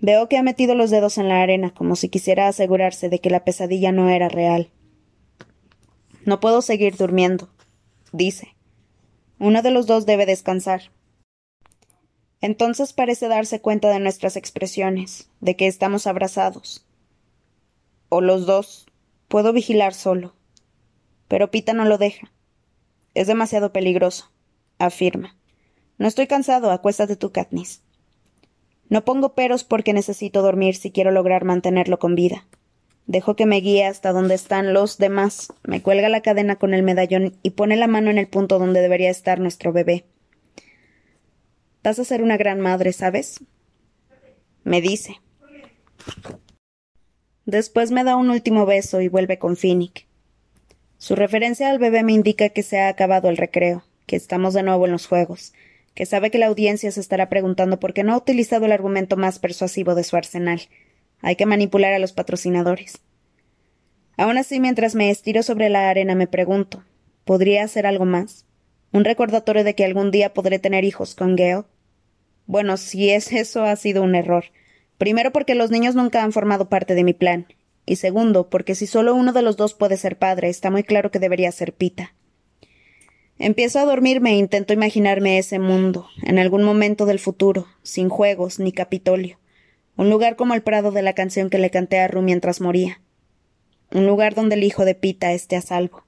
Veo 0.00 0.28
que 0.28 0.36
ha 0.36 0.42
metido 0.42 0.74
los 0.74 0.90
dedos 0.90 1.18
en 1.18 1.28
la 1.28 1.42
arena 1.42 1.72
como 1.74 1.96
si 1.96 2.08
quisiera 2.08 2.48
asegurarse 2.48 3.08
de 3.08 3.20
que 3.20 3.30
la 3.30 3.44
pesadilla 3.44 3.92
no 3.92 4.10
era 4.10 4.28
real. 4.28 4.70
No 6.24 6.40
puedo 6.40 6.62
seguir 6.62 6.96
durmiendo, 6.96 7.50
dice. 8.12 8.54
Uno 9.38 9.62
de 9.62 9.72
los 9.72 9.86
dos 9.86 10.06
debe 10.06 10.26
descansar. 10.26 10.82
Entonces 12.42 12.92
parece 12.92 13.28
darse 13.28 13.60
cuenta 13.60 13.88
de 13.88 14.00
nuestras 14.00 14.36
expresiones, 14.36 15.28
de 15.40 15.56
que 15.56 15.68
estamos 15.68 16.08
abrazados. 16.08 16.84
O 18.08 18.20
los 18.20 18.46
dos. 18.46 18.86
Puedo 19.28 19.52
vigilar 19.52 19.94
solo. 19.94 20.34
Pero 21.28 21.50
Pita 21.50 21.72
no 21.72 21.84
lo 21.84 21.98
deja. 21.98 22.32
Es 23.14 23.28
demasiado 23.28 23.72
peligroso, 23.72 24.30
afirma. 24.78 25.36
No 25.98 26.08
estoy 26.08 26.26
cansado, 26.26 26.72
acuéstate 26.72 27.14
tú, 27.14 27.30
Katniss. 27.30 27.80
No 28.88 29.04
pongo 29.04 29.34
peros 29.34 29.62
porque 29.62 29.92
necesito 29.92 30.42
dormir 30.42 30.74
si 30.74 30.90
quiero 30.90 31.12
lograr 31.12 31.44
mantenerlo 31.44 31.98
con 31.98 32.16
vida. 32.16 32.44
Dejo 33.06 33.36
que 33.36 33.46
me 33.46 33.60
guíe 33.60 33.86
hasta 33.86 34.12
donde 34.12 34.34
están 34.34 34.74
los 34.74 34.98
demás, 34.98 35.52
me 35.62 35.80
cuelga 35.80 36.08
la 36.08 36.22
cadena 36.22 36.56
con 36.56 36.74
el 36.74 36.82
medallón 36.82 37.36
y 37.42 37.50
pone 37.50 37.76
la 37.76 37.86
mano 37.86 38.10
en 38.10 38.18
el 38.18 38.28
punto 38.28 38.58
donde 38.58 38.80
debería 38.80 39.10
estar 39.10 39.38
nuestro 39.38 39.72
bebé. 39.72 40.04
Vas 41.82 41.98
a 41.98 42.04
ser 42.04 42.22
una 42.22 42.36
gran 42.36 42.60
madre, 42.60 42.92
¿sabes? 42.92 43.40
Me 44.64 44.80
dice. 44.80 45.20
Después 47.44 47.90
me 47.90 48.04
da 48.04 48.16
un 48.16 48.30
último 48.30 48.66
beso 48.66 49.00
y 49.00 49.08
vuelve 49.08 49.38
con 49.38 49.56
Finnick. 49.56 50.06
Su 50.98 51.16
referencia 51.16 51.68
al 51.68 51.80
bebé 51.80 52.04
me 52.04 52.12
indica 52.12 52.50
que 52.50 52.62
se 52.62 52.80
ha 52.80 52.88
acabado 52.88 53.28
el 53.28 53.36
recreo, 53.36 53.84
que 54.06 54.14
estamos 54.14 54.54
de 54.54 54.62
nuevo 54.62 54.86
en 54.86 54.92
los 54.92 55.06
juegos, 55.06 55.52
que 55.94 56.06
sabe 56.06 56.30
que 56.30 56.38
la 56.38 56.46
audiencia 56.46 56.92
se 56.92 57.00
estará 57.00 57.28
preguntando 57.28 57.80
por 57.80 57.92
qué 57.92 58.04
no 58.04 58.12
ha 58.12 58.18
utilizado 58.18 58.66
el 58.66 58.72
argumento 58.72 59.16
más 59.16 59.40
persuasivo 59.40 59.96
de 59.96 60.04
su 60.04 60.16
arsenal, 60.16 60.62
hay 61.20 61.36
que 61.36 61.46
manipular 61.46 61.92
a 61.92 61.98
los 61.98 62.12
patrocinadores. 62.12 63.00
Aún 64.16 64.38
así, 64.38 64.60
mientras 64.60 64.94
me 64.94 65.10
estiro 65.10 65.42
sobre 65.42 65.68
la 65.68 65.88
arena, 65.88 66.14
me 66.14 66.26
pregunto 66.26 66.84
¿podría 67.24 67.64
hacer 67.64 67.86
algo 67.86 68.04
más? 68.04 68.44
¿Un 68.92 69.04
recordatorio 69.04 69.64
de 69.64 69.74
que 69.74 69.84
algún 69.84 70.10
día 70.10 70.34
podré 70.34 70.58
tener 70.58 70.84
hijos 70.84 71.14
con 71.14 71.34
Gale? 71.36 71.64
Bueno, 72.46 72.76
si 72.76 73.10
es 73.10 73.32
eso, 73.32 73.64
ha 73.64 73.76
sido 73.76 74.02
un 74.02 74.14
error. 74.14 74.44
Primero 74.98 75.32
porque 75.32 75.54
los 75.54 75.70
niños 75.70 75.94
nunca 75.94 76.22
han 76.22 76.32
formado 76.32 76.68
parte 76.68 76.94
de 76.94 77.04
mi 77.04 77.12
plan. 77.12 77.46
Y 77.86 77.96
segundo, 77.96 78.48
porque 78.48 78.74
si 78.74 78.86
solo 78.86 79.14
uno 79.14 79.32
de 79.32 79.42
los 79.42 79.56
dos 79.56 79.74
puede 79.74 79.96
ser 79.96 80.18
padre, 80.18 80.48
está 80.48 80.70
muy 80.70 80.84
claro 80.84 81.10
que 81.10 81.18
debería 81.18 81.50
ser 81.50 81.72
Pita. 81.72 82.14
Empiezo 83.38 83.80
a 83.80 83.84
dormirme 83.84 84.30
e 84.30 84.36
intento 84.36 84.72
imaginarme 84.72 85.38
ese 85.38 85.58
mundo, 85.58 86.06
en 86.22 86.38
algún 86.38 86.62
momento 86.62 87.06
del 87.06 87.18
futuro, 87.18 87.66
sin 87.82 88.08
juegos 88.08 88.60
ni 88.60 88.70
Capitolio. 88.70 89.40
Un 89.96 90.10
lugar 90.10 90.36
como 90.36 90.54
el 90.54 90.62
prado 90.62 90.92
de 90.92 91.02
la 91.02 91.14
canción 91.14 91.50
que 91.50 91.58
le 91.58 91.70
canté 91.70 91.98
a 91.98 92.06
Ru 92.06 92.22
mientras 92.22 92.60
moría. 92.60 93.00
Un 93.90 94.06
lugar 94.06 94.34
donde 94.34 94.54
el 94.54 94.62
hijo 94.62 94.84
de 94.84 94.94
Pita 94.94 95.32
esté 95.32 95.56
a 95.56 95.60
salvo. 95.60 96.04